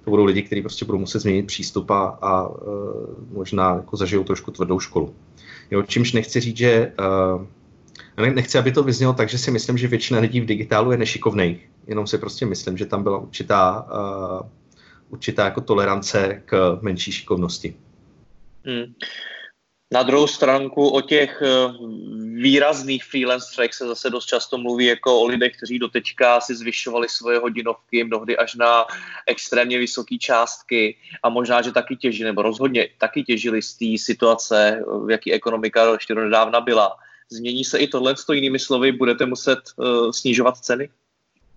to 0.05 0.11
budou 0.11 0.25
lidi, 0.25 0.43
kteří 0.43 0.63
prostě 0.63 0.85
budou 0.85 0.99
muset 0.99 1.19
změnit 1.19 1.47
přístup 1.47 1.91
a, 1.91 2.19
a 2.23 2.49
uh, 2.49 2.57
možná 3.33 3.75
jako 3.75 3.97
zažijou 3.97 4.25
trošku 4.25 4.51
tvrdou 4.51 4.81
školu. 4.81 5.15
Jo, 5.71 5.83
čímž 5.83 6.13
nechci 6.13 6.41
říct, 6.41 6.57
že 6.57 6.93
uh, 8.19 8.27
nechci, 8.35 8.59
aby 8.59 8.73
to 8.73 8.83
vyznělo 8.83 9.13
tak, 9.13 9.29
že 9.29 9.39
si 9.39 9.51
myslím, 9.51 9.79
že 9.79 9.89
většina 9.89 10.21
lidí 10.21 10.41
v 10.41 10.47
digitálu 10.47 10.93
je 10.93 10.99
nešikovných. 10.99 11.69
Jenom 11.87 12.07
si 12.07 12.19
prostě 12.19 12.47
myslím, 12.47 12.79
že 12.79 12.87
tam 12.87 13.03
byla 13.03 13.19
určitá, 13.19 13.87
uh, 14.41 14.49
určitá 15.11 15.45
jako 15.45 15.61
tolerance 15.61 16.43
k 16.45 16.79
menší 16.81 17.13
šikovnosti. 17.13 17.75
Hmm. 18.65 18.95
Na 19.93 20.03
druhou 20.03 20.27
stránku 20.27 20.89
o 20.89 21.01
těch 21.01 21.43
eh, 21.43 21.49
výrazných 22.43 23.05
freelancerech 23.05 23.75
se 23.75 23.87
zase 23.87 24.11
dost 24.11 24.27
často 24.27 24.59
mluví 24.59 24.85
jako 24.87 25.21
o 25.21 25.27
lidech, 25.27 25.57
kteří 25.57 25.79
doteďka 25.79 26.41
si 26.41 26.55
zvyšovali 26.55 27.09
svoje 27.09 27.39
hodinovky, 27.39 28.05
mnohdy 28.05 28.37
až 28.37 28.55
na 28.55 28.87
extrémně 29.27 29.79
vysoké 29.79 30.19
částky 30.19 30.97
a 31.23 31.29
možná, 31.29 31.63
že 31.63 31.73
taky 31.73 31.97
těžili, 31.97 32.27
nebo 32.27 32.43
rozhodně 32.43 32.89
taky 32.99 33.23
těžili 33.23 33.63
z 33.63 33.75
té 33.75 34.05
situace, 34.05 34.85
v 35.07 35.11
jaký 35.11 35.33
ekonomika 35.33 35.93
ještě 35.93 36.15
nedávna 36.15 36.61
byla. 36.61 36.97
Změní 37.31 37.65
se 37.65 37.79
i 37.79 37.87
tohle, 37.87 38.15
jinými 38.33 38.59
slovy, 38.59 38.93
budete 38.93 39.27
muset 39.27 39.59
uh, 39.77 40.11
snižovat 40.11 40.57
ceny? 40.59 40.89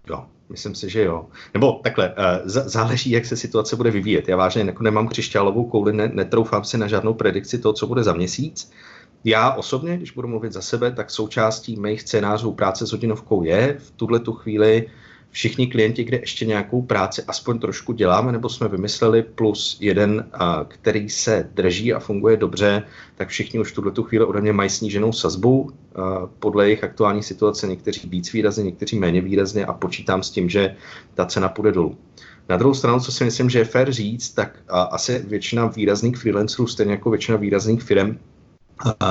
Jo, 0.10 0.26
myslím 0.50 0.76
si, 0.76 0.90
že 0.90 1.04
jo. 1.04 1.26
Nebo 1.54 1.80
takhle, 1.84 2.10
uh, 2.10 2.16
záleží, 2.46 3.12
jak 3.12 3.26
se 3.26 3.38
situace 3.38 3.76
bude 3.76 3.92
vyvíjet. 3.92 4.28
Já 4.28 4.38
vážně 4.38 4.74
nemám 4.82 5.08
křišťálovou 5.08 5.66
kouli, 5.66 5.94
ne, 5.94 6.12
netroufám 6.14 6.64
si 6.64 6.78
na 6.78 6.88
žádnou 6.88 7.14
predikci 7.14 7.58
toho, 7.58 7.74
co 7.74 7.88
bude 7.88 8.04
za 8.04 8.14
měsíc. 8.14 8.72
Já 9.24 9.52
osobně, 9.52 9.98
když 9.98 10.12
budu 10.12 10.28
mluvit 10.28 10.54
za 10.54 10.62
sebe, 10.62 10.92
tak 10.92 11.12
součástí 11.12 11.76
mých 11.76 12.02
scénářů 12.02 12.52
práce 12.52 12.88
s 12.88 12.92
hodinovkou 12.92 13.44
je 13.44 13.76
v 13.80 13.92
tuhle 13.92 14.20
tu 14.20 14.34
chvíli 14.34 14.88
všichni 15.36 15.68
klienti, 15.68 16.04
kde 16.04 16.18
ještě 16.18 16.46
nějakou 16.46 16.82
práci 16.82 17.24
aspoň 17.28 17.60
trošku 17.60 17.94
děláme, 17.94 18.32
nebo 18.32 18.50
jsme 18.50 18.68
vymysleli, 18.68 19.24
plus 19.24 19.78
jeden, 19.82 20.26
který 20.68 21.10
se 21.10 21.50
drží 21.54 21.94
a 21.94 22.00
funguje 22.00 22.38
dobře, 22.38 22.84
tak 23.16 23.28
všichni 23.28 23.60
už 23.60 23.72
tuhle 23.72 23.92
chvíli 24.04 24.26
ode 24.26 24.42
mě 24.42 24.54
mají 24.54 24.70
sníženou 24.70 25.12
sazbu 25.12 25.72
podle 26.40 26.66
jejich 26.66 26.84
aktuální 26.84 27.24
situace, 27.24 27.68
někteří 27.68 28.10
víc 28.10 28.34
výrazně, 28.34 28.64
někteří 28.64 29.00
méně 29.00 29.22
výrazně 29.22 29.66
a 29.66 29.74
počítám 29.74 30.24
s 30.24 30.30
tím, 30.30 30.50
že 30.50 30.76
ta 31.14 31.26
cena 31.26 31.50
půjde 31.50 31.72
dolů. 31.72 31.98
Na 32.50 32.58
druhou 32.58 32.74
stranu, 32.74 33.00
co 33.00 33.12
si 33.12 33.24
myslím, 33.24 33.50
že 33.50 33.60
je 33.60 33.66
fér 33.66 33.92
říct, 33.92 34.30
tak 34.30 34.60
asi 34.92 35.20
většina 35.28 35.66
výrazných 35.66 36.18
freelancerů, 36.18 36.68
stejně 36.68 36.92
jako 36.92 37.10
většina 37.10 37.38
výrazných 37.38 37.84
firm, 37.84 38.18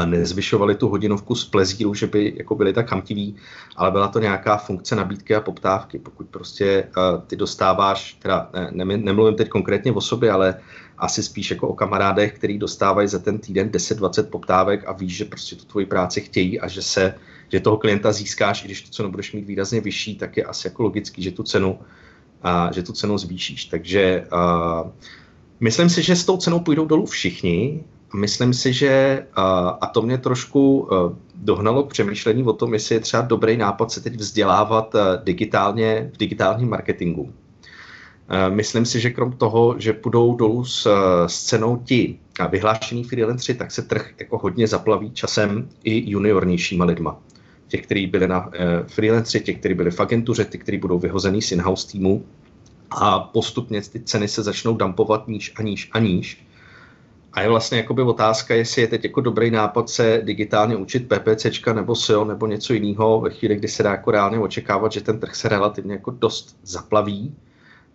nezvyšovali 0.05 0.75
tu 0.75 0.89
hodinovku 0.89 1.35
z 1.35 1.45
plezíru, 1.45 1.95
že 1.95 2.07
by 2.07 2.35
jako 2.37 2.55
byli 2.55 2.73
tak 2.73 2.91
chamtiví, 2.91 3.37
ale 3.77 3.91
byla 3.91 4.09
to 4.09 4.19
nějaká 4.19 4.57
funkce 4.57 4.97
nabídky 4.97 5.35
a 5.35 5.41
poptávky. 5.41 5.99
Pokud 5.99 6.29
prostě 6.29 6.89
uh, 6.97 7.23
ty 7.27 7.37
dostáváš, 7.37 8.15
teda 8.15 8.51
ne, 8.55 8.85
ne, 8.85 8.97
nemluvím 8.97 9.35
teď 9.35 9.49
konkrétně 9.49 9.93
o 9.93 10.01
sobě, 10.01 10.31
ale 10.31 10.61
asi 10.99 11.23
spíš 11.23 11.51
jako 11.51 11.69
o 11.69 11.75
kamarádech, 11.75 12.33
který 12.33 12.59
dostávají 12.59 13.09
za 13.09 13.19
ten 13.19 13.39
týden 13.39 13.69
10-20 13.69 14.27
poptávek 14.31 14.89
a 14.89 14.93
víš, 14.93 15.17
že 15.17 15.25
prostě 15.25 15.57
tu 15.57 15.65
tvoji 15.65 15.87
práci 15.87 16.21
chtějí 16.21 16.61
a 16.61 16.69
že 16.69 16.83
se, 16.83 17.15
že 17.49 17.61
toho 17.61 17.77
klienta 17.77 18.13
získáš, 18.13 18.63
i 18.63 18.65
když 18.65 18.83
tu 18.83 18.91
cenu 18.91 19.11
budeš 19.11 19.33
mít 19.33 19.47
výrazně 19.47 19.81
vyšší, 19.81 20.17
tak 20.17 20.37
je 20.37 20.45
asi 20.45 20.67
jako 20.67 20.83
logický, 20.83 21.23
že 21.23 21.31
tu 21.31 21.43
cenu, 21.43 21.73
uh, 22.45 22.73
že 22.73 22.83
tu 22.83 22.93
cenu 22.93 23.19
zvýšíš. 23.19 23.65
Takže 23.65 24.27
uh, 24.33 24.91
myslím 25.61 25.91
si, 25.91 26.03
že 26.03 26.17
s 26.17 26.25
tou 26.25 26.37
cenou 26.37 26.61
půjdou 26.61 26.87
dolů 26.87 27.07
všichni, 27.07 27.85
myslím 28.15 28.55
si, 28.55 28.73
že, 28.73 29.27
a 29.81 29.87
to 29.87 30.03
mě 30.03 30.19
trošku 30.19 30.89
dohnalo 31.35 31.83
k 31.83 31.91
přemýšlení 31.91 32.43
o 32.43 32.53
tom, 32.53 32.75
jestli 32.75 32.95
je 32.95 33.01
třeba 33.01 33.23
dobrý 33.23 33.57
nápad 33.57 33.93
se 33.93 34.01
teď 34.01 34.17
vzdělávat 34.17 34.97
digitálně 35.25 36.11
v 36.15 36.17
digitálním 36.17 36.69
marketingu. 36.69 37.33
Myslím 38.49 38.87
si, 38.87 39.01
že 39.01 39.11
krom 39.11 39.33
toho, 39.33 39.75
že 39.79 39.93
půjdou 39.93 40.35
dolů 40.35 40.65
s, 40.65 40.89
s 41.27 41.43
cenou 41.43 41.77
ti 41.77 42.19
vyhlášení 42.51 43.05
freelanceri, 43.05 43.59
tak 43.59 43.71
se 43.71 43.83
trh 43.83 44.11
jako 44.19 44.39
hodně 44.39 44.67
zaplaví 44.67 45.11
časem 45.11 45.69
i 45.85 46.11
juniornějšíma 46.11 46.85
lidma. 46.85 47.21
Těch, 47.69 47.83
kteří 47.83 48.07
byli 48.07 48.29
na 48.29 48.51
freelanceri, 48.87 49.45
těch, 49.45 49.59
kteří 49.59 49.75
byli 49.75 49.91
v 49.91 50.01
agentuře, 50.01 50.45
ty, 50.45 50.59
kteří 50.59 50.79
budou 50.79 50.99
vyhozený 50.99 51.43
z 51.43 51.53
in-house 51.53 51.89
týmu 51.89 52.25
a 52.91 53.21
postupně 53.21 53.83
ty 53.83 54.01
ceny 54.01 54.29
se 54.29 54.43
začnou 54.43 54.77
dumpovat 54.77 55.29
níž 55.29 55.53
a 55.57 55.63
níž 55.63 55.91
a 55.93 55.99
níž 55.99 56.47
a 57.35 57.41
je 57.41 57.49
vlastně 57.49 57.79
jakoby 57.79 58.03
otázka, 58.03 58.55
jestli 58.55 58.83
je 58.83 58.89
teď 58.89 59.05
jako 59.05 59.21
dobrý 59.21 59.51
nápad 59.51 59.91
se 59.91 60.21
digitálně 60.25 60.77
učit 60.77 61.09
PPCčka 61.09 61.73
nebo 61.73 61.95
SEO 61.95 62.25
nebo 62.25 62.47
něco 62.47 62.73
jiného 62.73 63.21
ve 63.21 63.31
chvíli, 63.31 63.57
kdy 63.57 63.69
se 63.69 63.83
dá 63.83 63.91
jako 63.91 64.11
reálně 64.11 64.39
očekávat, 64.39 64.93
že 64.93 65.01
ten 65.01 65.21
trh 65.21 65.35
se 65.35 65.49
relativně 65.49 65.93
jako 65.93 66.11
dost 66.11 66.57
zaplaví 66.63 67.35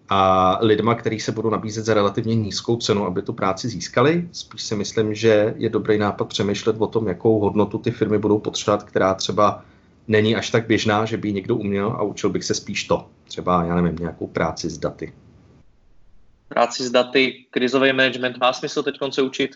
a 0.10 0.58
lidma, 0.62 0.96
který 0.96 1.20
se 1.20 1.32
budou 1.32 1.50
nabízet 1.50 1.86
za 1.86 1.94
relativně 1.94 2.36
nízkou 2.36 2.78
cenu, 2.78 3.06
aby 3.06 3.22
tu 3.22 3.34
práci 3.34 3.70
získali. 3.70 4.28
Spíš 4.32 4.64
si 4.64 4.76
myslím, 4.76 5.14
že 5.14 5.54
je 5.58 5.70
dobrý 5.70 5.98
nápad 5.98 6.28
přemýšlet 6.28 6.76
o 6.80 6.88
tom, 6.88 7.08
jakou 7.08 7.40
hodnotu 7.40 7.78
ty 7.78 7.92
firmy 7.92 8.18
budou 8.18 8.40
potřebovat, 8.40 8.84
která 8.84 9.14
třeba 9.14 9.62
není 10.08 10.36
až 10.36 10.50
tak 10.50 10.68
běžná, 10.68 11.06
že 11.06 11.18
by 11.18 11.28
ji 11.28 11.34
někdo 11.34 11.56
uměl 11.56 11.88
a 11.88 12.02
učil 12.02 12.30
bych 12.30 12.44
se 12.44 12.54
spíš 12.54 12.84
to. 12.84 13.06
Třeba, 13.28 13.64
já 13.64 13.76
nevím, 13.76 13.96
nějakou 14.00 14.28
práci 14.28 14.70
s 14.70 14.78
daty 14.78 15.14
práci 16.50 16.84
s 16.84 16.92
daty, 16.92 17.46
krizový 17.52 17.94
management 17.94 18.38
má 18.38 18.54
smysl 18.54 18.84
teď 18.84 18.96
se 19.10 19.22
učit? 19.22 19.52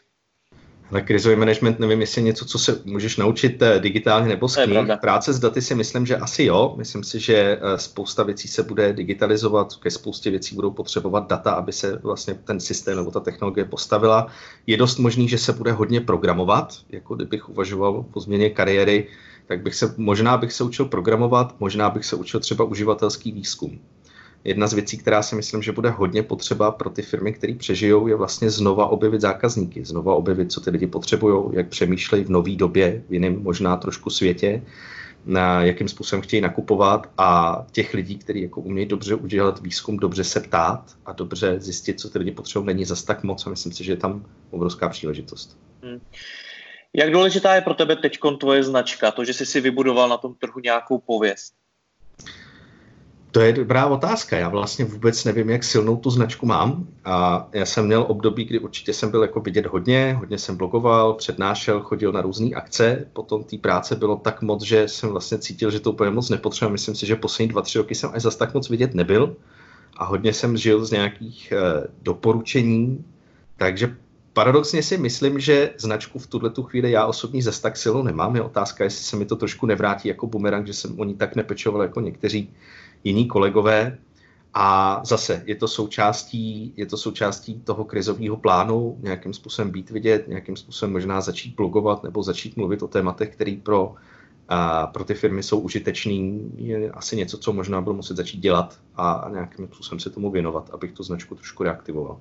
Ale 0.91 1.01
krizový 1.01 1.35
management, 1.35 1.79
nevím, 1.79 2.01
jestli 2.01 2.21
je 2.21 2.25
něco, 2.25 2.45
co 2.45 2.59
se 2.59 2.81
můžeš 2.85 3.17
naučit 3.17 3.61
eh, 3.61 3.79
digitálně 3.79 4.27
nebo 4.27 4.49
z 4.49 4.55
knih. 4.55 4.77
Práce 5.01 5.33
s 5.33 5.39
daty 5.39 5.61
si 5.61 5.75
myslím, 5.75 6.05
že 6.05 6.17
asi 6.17 6.43
jo. 6.43 6.75
Myslím 6.77 7.03
si, 7.03 7.19
že 7.19 7.35
eh, 7.35 7.77
spousta 7.77 8.23
věcí 8.23 8.47
se 8.47 8.63
bude 8.63 8.93
digitalizovat, 8.93 9.75
ke 9.75 9.91
spoustě 9.91 10.29
věcí 10.29 10.55
budou 10.55 10.71
potřebovat 10.71 11.29
data, 11.29 11.51
aby 11.51 11.73
se 11.73 11.99
vlastně 12.03 12.33
ten 12.33 12.59
systém 12.59 12.97
nebo 12.97 13.11
ta 13.11 13.19
technologie 13.19 13.65
postavila. 13.65 14.27
Je 14.67 14.77
dost 14.77 14.97
možný, 14.97 15.29
že 15.29 15.37
se 15.37 15.53
bude 15.53 15.71
hodně 15.71 16.01
programovat, 16.01 16.77
jako 16.89 17.15
kdybych 17.15 17.49
uvažoval 17.49 18.05
po 18.13 18.19
změně 18.19 18.49
kariéry, 18.49 19.07
tak 19.47 19.61
bych 19.61 19.75
se, 19.75 19.93
možná 19.97 20.37
bych 20.37 20.53
se 20.53 20.63
učil 20.63 20.85
programovat, 20.85 21.55
možná 21.59 21.89
bych 21.89 22.05
se 22.05 22.15
učil 22.15 22.39
třeba 22.39 22.65
uživatelský 22.65 23.31
výzkum 23.31 23.79
jedna 24.43 24.67
z 24.67 24.73
věcí, 24.73 24.97
která 24.97 25.23
si 25.23 25.35
myslím, 25.35 25.61
že 25.61 25.71
bude 25.71 25.89
hodně 25.89 26.23
potřeba 26.23 26.71
pro 26.71 26.89
ty 26.89 27.01
firmy, 27.01 27.33
které 27.33 27.53
přežijou, 27.55 28.07
je 28.07 28.15
vlastně 28.15 28.49
znova 28.49 28.87
objevit 28.87 29.21
zákazníky, 29.21 29.85
znova 29.85 30.15
objevit, 30.15 30.51
co 30.51 30.61
ty 30.61 30.69
lidi 30.69 30.87
potřebují, 30.87 31.43
jak 31.53 31.67
přemýšlejí 31.67 32.23
v 32.23 32.29
nové 32.29 32.55
době, 32.55 33.03
v 33.09 33.13
jiném 33.13 33.43
možná 33.43 33.77
trošku 33.77 34.09
světě, 34.09 34.61
na 35.25 35.63
jakým 35.63 35.87
způsobem 35.87 36.21
chtějí 36.21 36.41
nakupovat 36.41 37.09
a 37.17 37.65
těch 37.71 37.93
lidí, 37.93 38.17
kteří 38.17 38.41
jako 38.41 38.61
umějí 38.61 38.87
dobře 38.87 39.15
udělat 39.15 39.61
výzkum, 39.61 39.97
dobře 39.97 40.23
se 40.23 40.39
ptát 40.39 40.95
a 41.05 41.13
dobře 41.13 41.59
zjistit, 41.59 41.99
co 41.99 42.09
ty 42.09 42.19
lidi 42.19 42.31
potřebují, 42.31 42.67
není 42.67 42.85
zas 42.85 43.03
tak 43.03 43.23
moc 43.23 43.47
a 43.47 43.49
myslím 43.49 43.71
si, 43.71 43.83
že 43.83 43.91
je 43.91 43.97
tam 43.97 44.25
obrovská 44.51 44.89
příležitost. 44.89 45.57
Hmm. 45.83 46.01
Jak 46.93 47.11
důležitá 47.11 47.55
je 47.55 47.61
pro 47.61 47.73
tebe 47.73 47.95
teď 47.95 48.17
tvoje 48.39 48.63
značka, 48.63 49.11
to, 49.11 49.25
že 49.25 49.33
jsi 49.33 49.45
si 49.45 49.61
vybudoval 49.61 50.09
na 50.09 50.17
tom 50.17 50.35
trhu 50.35 50.59
nějakou 50.59 50.97
pověst? 50.97 51.53
To 53.33 53.41
je 53.41 53.53
dobrá 53.53 53.85
otázka. 53.85 54.37
Já 54.37 54.49
vlastně 54.49 54.85
vůbec 54.85 55.23
nevím, 55.23 55.49
jak 55.49 55.63
silnou 55.63 55.97
tu 55.97 56.09
značku 56.09 56.45
mám. 56.45 56.87
A 57.05 57.47
já 57.53 57.65
jsem 57.65 57.85
měl 57.85 58.05
období, 58.07 58.45
kdy 58.45 58.59
určitě 58.59 58.93
jsem 58.93 59.11
byl 59.11 59.21
jako 59.21 59.39
vidět 59.39 59.65
hodně, 59.65 60.15
hodně 60.19 60.37
jsem 60.37 60.57
blogoval, 60.57 61.13
přednášel, 61.13 61.81
chodil 61.81 62.11
na 62.11 62.21
různé 62.21 62.49
akce. 62.55 63.05
Potom 63.13 63.43
té 63.43 63.57
práce 63.57 63.95
bylo 63.95 64.15
tak 64.15 64.41
moc, 64.41 64.63
že 64.63 64.87
jsem 64.87 65.09
vlastně 65.09 65.37
cítil, 65.37 65.71
že 65.71 65.79
to 65.79 65.91
úplně 65.91 66.11
moc 66.11 66.29
nepotřebuji. 66.29 66.71
Myslím 66.71 66.95
si, 66.95 67.05
že 67.05 67.15
poslední 67.15 67.51
dva, 67.51 67.61
tři 67.61 67.77
roky 67.77 67.95
jsem 67.95 68.09
až 68.13 68.21
zas 68.21 68.35
tak 68.35 68.53
moc 68.53 68.69
vidět 68.69 68.93
nebyl. 68.93 69.35
A 69.97 70.05
hodně 70.05 70.33
jsem 70.33 70.57
žil 70.57 70.85
z 70.85 70.91
nějakých 70.91 71.51
eh, 71.51 71.87
doporučení. 72.01 73.05
Takže 73.57 73.95
paradoxně 74.33 74.83
si 74.83 74.97
myslím, 74.97 75.39
že 75.39 75.73
značku 75.77 76.19
v 76.19 76.27
tuhle 76.27 76.49
tu 76.49 76.63
chvíli 76.63 76.91
já 76.91 77.05
osobně 77.05 77.43
zase 77.43 77.61
tak 77.61 77.77
silnou 77.77 78.03
nemám. 78.03 78.35
Je 78.35 78.41
otázka, 78.41 78.83
jestli 78.83 79.03
se 79.03 79.15
mi 79.15 79.25
to 79.25 79.35
trošku 79.35 79.65
nevrátí 79.65 80.07
jako 80.07 80.27
bumerang, 80.27 80.67
že 80.67 80.73
jsem 80.73 80.99
o 80.99 81.03
ní 81.03 81.15
tak 81.15 81.35
nepečoval 81.35 81.81
jako 81.81 82.01
někteří 82.01 82.53
jiní 83.03 83.27
kolegové. 83.27 83.97
A 84.53 85.01
zase 85.05 85.43
je 85.45 85.55
to 85.55 85.67
součástí, 85.67 86.73
je 86.77 86.85
to 86.85 86.97
součástí 86.97 87.61
toho 87.61 87.85
krizového 87.85 88.37
plánu, 88.37 88.97
nějakým 89.01 89.33
způsobem 89.33 89.71
být 89.71 89.89
vidět, 89.89 90.27
nějakým 90.27 90.55
způsobem 90.55 90.93
možná 90.93 91.21
začít 91.21 91.55
blogovat 91.55 92.03
nebo 92.03 92.23
začít 92.23 92.57
mluvit 92.57 92.83
o 92.83 92.87
tématech, 92.87 93.29
které 93.29 93.57
pro, 93.63 93.95
pro 94.93 95.03
ty 95.03 95.13
firmy 95.13 95.43
jsou 95.43 95.59
užitečný, 95.59 96.51
je 96.55 96.91
asi 96.91 97.15
něco, 97.15 97.37
co 97.37 97.53
možná 97.53 97.81
budu 97.81 97.95
muset 97.95 98.17
začít 98.17 98.39
dělat 98.39 98.79
a, 98.95 99.29
nějakým 99.31 99.67
způsobem 99.67 99.99
se 99.99 100.09
tomu 100.09 100.31
věnovat, 100.31 100.69
abych 100.73 100.91
tu 100.91 101.03
značku 101.03 101.35
trošku 101.35 101.63
reaktivoval. 101.63 102.19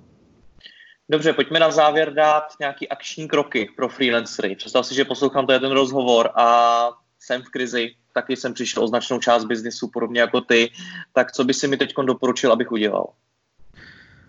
Dobře, 1.09 1.33
pojďme 1.33 1.61
na 1.61 1.71
závěr 1.71 2.15
dát 2.15 2.45
nějaký 2.61 2.89
akční 2.89 3.29
kroky 3.29 3.69
pro 3.77 3.89
freelancery. 3.89 4.57
Představ 4.57 4.87
si, 4.87 4.95
že 4.95 5.05
poslouchám 5.05 5.47
to 5.47 5.61
ten 5.61 5.73
rozhovor 5.73 6.31
a 6.35 6.89
jsem 7.19 7.43
v 7.43 7.49
krizi, 7.49 7.91
taky 8.15 8.37
jsem 8.37 8.55
přišel 8.55 8.85
o 8.85 8.89
značnou 8.89 9.19
část 9.19 9.45
biznisu, 9.45 9.89
podobně 9.89 10.21
jako 10.21 10.41
ty. 10.41 10.71
Tak 11.13 11.33
co 11.33 11.45
by 11.45 11.55
si 11.55 11.69
mi 11.69 11.77
teď 11.77 11.95
doporučil, 12.07 12.53
abych 12.53 12.73
udělal? 12.73 13.07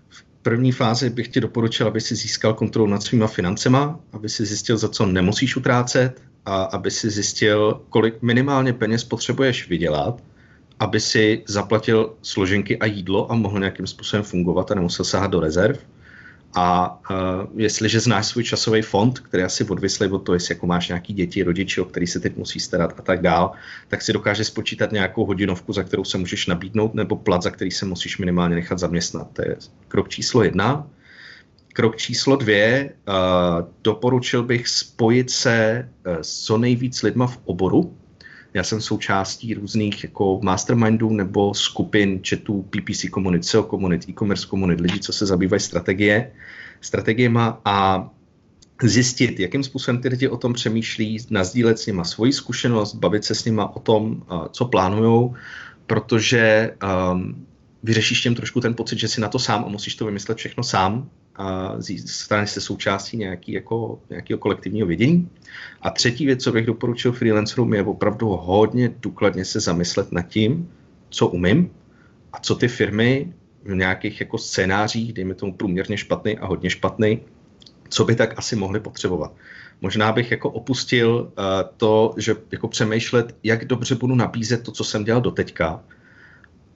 V 0.09 0.23
první 0.41 0.71
fázi 0.71 1.09
bych 1.09 1.27
ti 1.27 1.41
doporučil, 1.41 1.87
aby 1.87 2.01
si 2.01 2.15
získal 2.15 2.53
kontrolu 2.53 2.87
nad 2.87 3.03
svýma 3.03 3.27
financema, 3.27 3.99
aby 4.13 4.29
si 4.29 4.45
zjistil, 4.45 4.77
za 4.77 4.89
co 4.89 5.05
nemusíš 5.05 5.55
utrácet 5.55 6.21
a 6.45 6.63
aby 6.63 6.91
si 6.91 7.09
zjistil, 7.09 7.81
kolik 7.89 8.21
minimálně 8.21 8.73
peněz 8.73 9.03
potřebuješ 9.03 9.69
vydělat, 9.69 10.23
aby 10.79 10.99
si 10.99 11.43
zaplatil 11.47 12.15
složenky 12.21 12.79
a 12.79 12.85
jídlo 12.85 13.31
a 13.31 13.35
mohl 13.35 13.59
nějakým 13.59 13.87
způsobem 13.87 14.23
fungovat 14.23 14.71
a 14.71 14.75
nemusel 14.75 15.05
sahat 15.05 15.31
do 15.31 15.39
rezerv. 15.39 15.79
A 16.55 16.99
uh, 17.11 17.59
jestliže 17.61 17.99
znáš 17.99 18.25
svůj 18.27 18.43
časový 18.43 18.81
fond, 18.81 19.19
který 19.19 19.43
asi 19.43 19.63
odvislý 19.63 20.07
od 20.07 20.19
toho, 20.19 20.35
jestli 20.35 20.55
jako 20.55 20.67
máš 20.67 20.87
nějaký 20.87 21.13
děti, 21.13 21.43
rodiče, 21.43 21.81
o 21.81 21.85
který 21.85 22.07
se 22.07 22.19
teď 22.19 22.37
musí 22.37 22.59
starat 22.59 22.93
a 22.97 23.01
tak 23.01 23.21
dál, 23.21 23.51
tak 23.87 24.01
si 24.01 24.13
dokáže 24.13 24.45
spočítat 24.45 24.91
nějakou 24.91 25.25
hodinovku, 25.25 25.73
za 25.73 25.83
kterou 25.83 26.03
se 26.03 26.17
můžeš 26.17 26.47
nabídnout, 26.47 26.93
nebo 26.93 27.15
plat, 27.15 27.41
za 27.41 27.49
který 27.49 27.71
se 27.71 27.85
musíš 27.85 28.17
minimálně 28.17 28.55
nechat 28.55 28.79
zaměstnat. 28.79 29.27
To 29.33 29.41
je 29.41 29.55
krok 29.87 30.09
číslo 30.09 30.43
jedna. 30.43 30.87
Krok 31.73 31.97
číslo 31.97 32.35
dvě, 32.35 32.93
uh, 33.07 33.13
doporučil 33.83 34.43
bych 34.43 34.67
spojit 34.67 35.29
se 35.29 35.89
uh, 36.07 36.17
s 36.21 36.43
co 36.45 36.57
nejvíc 36.57 37.03
lidma 37.03 37.27
v 37.27 37.39
oboru, 37.45 37.97
já 38.53 38.63
jsem 38.63 38.81
součástí 38.81 39.53
různých 39.53 40.03
jako 40.03 40.39
mastermindů 40.43 41.09
nebo 41.09 41.53
skupin 41.53 42.21
chatů 42.29 42.61
PPC 42.69 43.05
komunit, 43.11 43.45
SEO 43.45 43.63
komunit, 43.63 44.09
e-commerce 44.09 44.47
komunit, 44.47 44.79
lidí, 44.79 44.99
co 44.99 45.13
se 45.13 45.25
zabývají 45.25 45.59
strategie, 45.59 46.31
strategiema 46.81 47.61
a 47.65 48.09
zjistit, 48.83 49.39
jakým 49.39 49.63
způsobem 49.63 50.01
ty 50.01 50.07
lidi 50.07 50.27
o 50.27 50.37
tom 50.37 50.53
přemýšlí, 50.53 51.17
nazdílet 51.29 51.79
s 51.79 51.85
nima 51.85 52.03
svoji 52.03 52.33
zkušenost, 52.33 52.95
bavit 52.95 53.25
se 53.25 53.35
s 53.35 53.45
nima 53.45 53.75
o 53.75 53.79
tom, 53.79 54.23
co 54.51 54.65
plánují, 54.65 55.33
protože 55.87 56.75
um, 57.11 57.45
vyřešíš 57.83 58.21
těm 58.21 58.35
trošku 58.35 58.61
ten 58.61 58.73
pocit, 58.73 58.99
že 58.99 59.07
jsi 59.07 59.21
na 59.21 59.27
to 59.29 59.39
sám 59.39 59.63
a 59.65 59.69
musíš 59.69 59.95
to 59.95 60.05
vymyslet 60.05 60.37
všechno 60.37 60.63
sám 60.63 61.09
a 61.35 61.75
stane 62.05 62.47
se 62.47 62.61
součástí 62.61 63.17
nějaký, 63.17 63.51
jako, 63.51 63.99
nějakého 64.09 64.37
kolektivního 64.37 64.87
vědění. 64.87 65.29
A 65.81 65.89
třetí 65.89 66.25
věc, 66.25 66.43
co 66.43 66.51
bych 66.51 66.65
doporučil 66.65 67.11
freelancerům, 67.11 67.73
je 67.73 67.83
opravdu 67.83 68.27
hodně 68.27 68.91
důkladně 69.01 69.45
se 69.45 69.59
zamyslet 69.59 70.11
nad 70.11 70.21
tím, 70.21 70.69
co 71.09 71.27
umím 71.27 71.69
a 72.33 72.39
co 72.39 72.55
ty 72.55 72.67
firmy 72.67 73.33
v 73.63 73.75
nějakých 73.75 74.19
jako 74.19 74.37
scénářích, 74.37 75.13
dejme 75.13 75.33
tomu 75.33 75.53
průměrně 75.53 75.97
špatný 75.97 76.37
a 76.37 76.45
hodně 76.45 76.69
špatný, 76.69 77.19
co 77.89 78.05
by 78.05 78.15
tak 78.15 78.39
asi 78.39 78.55
mohli 78.55 78.79
potřebovat. 78.79 79.33
Možná 79.81 80.11
bych 80.11 80.31
jako 80.31 80.49
opustil 80.49 81.31
uh, 81.37 81.43
to, 81.77 82.13
že 82.17 82.35
jako 82.51 82.67
přemýšlet, 82.67 83.35
jak 83.43 83.65
dobře 83.65 83.95
budu 83.95 84.15
nabízet 84.15 84.63
to, 84.63 84.71
co 84.71 84.83
jsem 84.83 85.03
dělal 85.03 85.21
doteďka, 85.21 85.83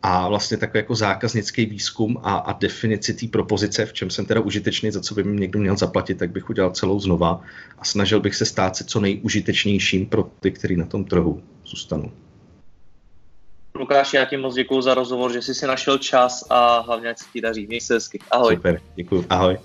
a 0.07 0.27
vlastně 0.27 0.57
takový 0.57 0.79
jako 0.79 0.95
zákaznický 0.95 1.65
výzkum 1.65 2.19
a, 2.23 2.35
a 2.35 2.53
definici 2.53 3.13
té 3.13 3.27
propozice, 3.27 3.85
v 3.85 3.93
čem 3.93 4.09
jsem 4.09 4.25
teda 4.25 4.41
užitečný, 4.41 4.91
za 4.91 5.01
co 5.01 5.15
by 5.15 5.23
mi 5.23 5.39
někdo 5.41 5.59
měl 5.59 5.77
zaplatit, 5.77 6.15
tak 6.15 6.31
bych 6.31 6.49
udělal 6.49 6.71
celou 6.71 6.99
znova 6.99 7.41
a 7.79 7.85
snažil 7.85 8.19
bych 8.19 8.35
se 8.35 8.45
stát 8.45 8.75
se 8.75 8.83
co 8.83 8.99
nejužitečnějším 8.99 10.05
pro 10.05 10.23
ty, 10.39 10.51
kteří 10.51 10.75
na 10.75 10.85
tom 10.85 11.05
trhu 11.05 11.43
zůstanou. 11.65 12.11
Lukáš, 13.75 14.13
já 14.13 14.25
ti 14.25 14.37
moc 14.37 14.55
děkuji 14.55 14.81
za 14.81 14.93
rozhovor, 14.93 15.33
že 15.33 15.41
jsi 15.41 15.53
si 15.53 15.67
našel 15.67 15.97
čas 15.97 16.43
a 16.49 16.79
hlavně 16.79 17.09
ať 17.09 17.17
se 17.17 17.25
ti 17.33 17.41
daří. 17.41 17.67
Měj 17.67 17.81
se 17.81 17.93
hezky. 17.93 18.19
Ahoj. 18.31 18.55
Super, 18.55 18.81
děkuji. 18.95 19.25
Ahoj. 19.29 19.57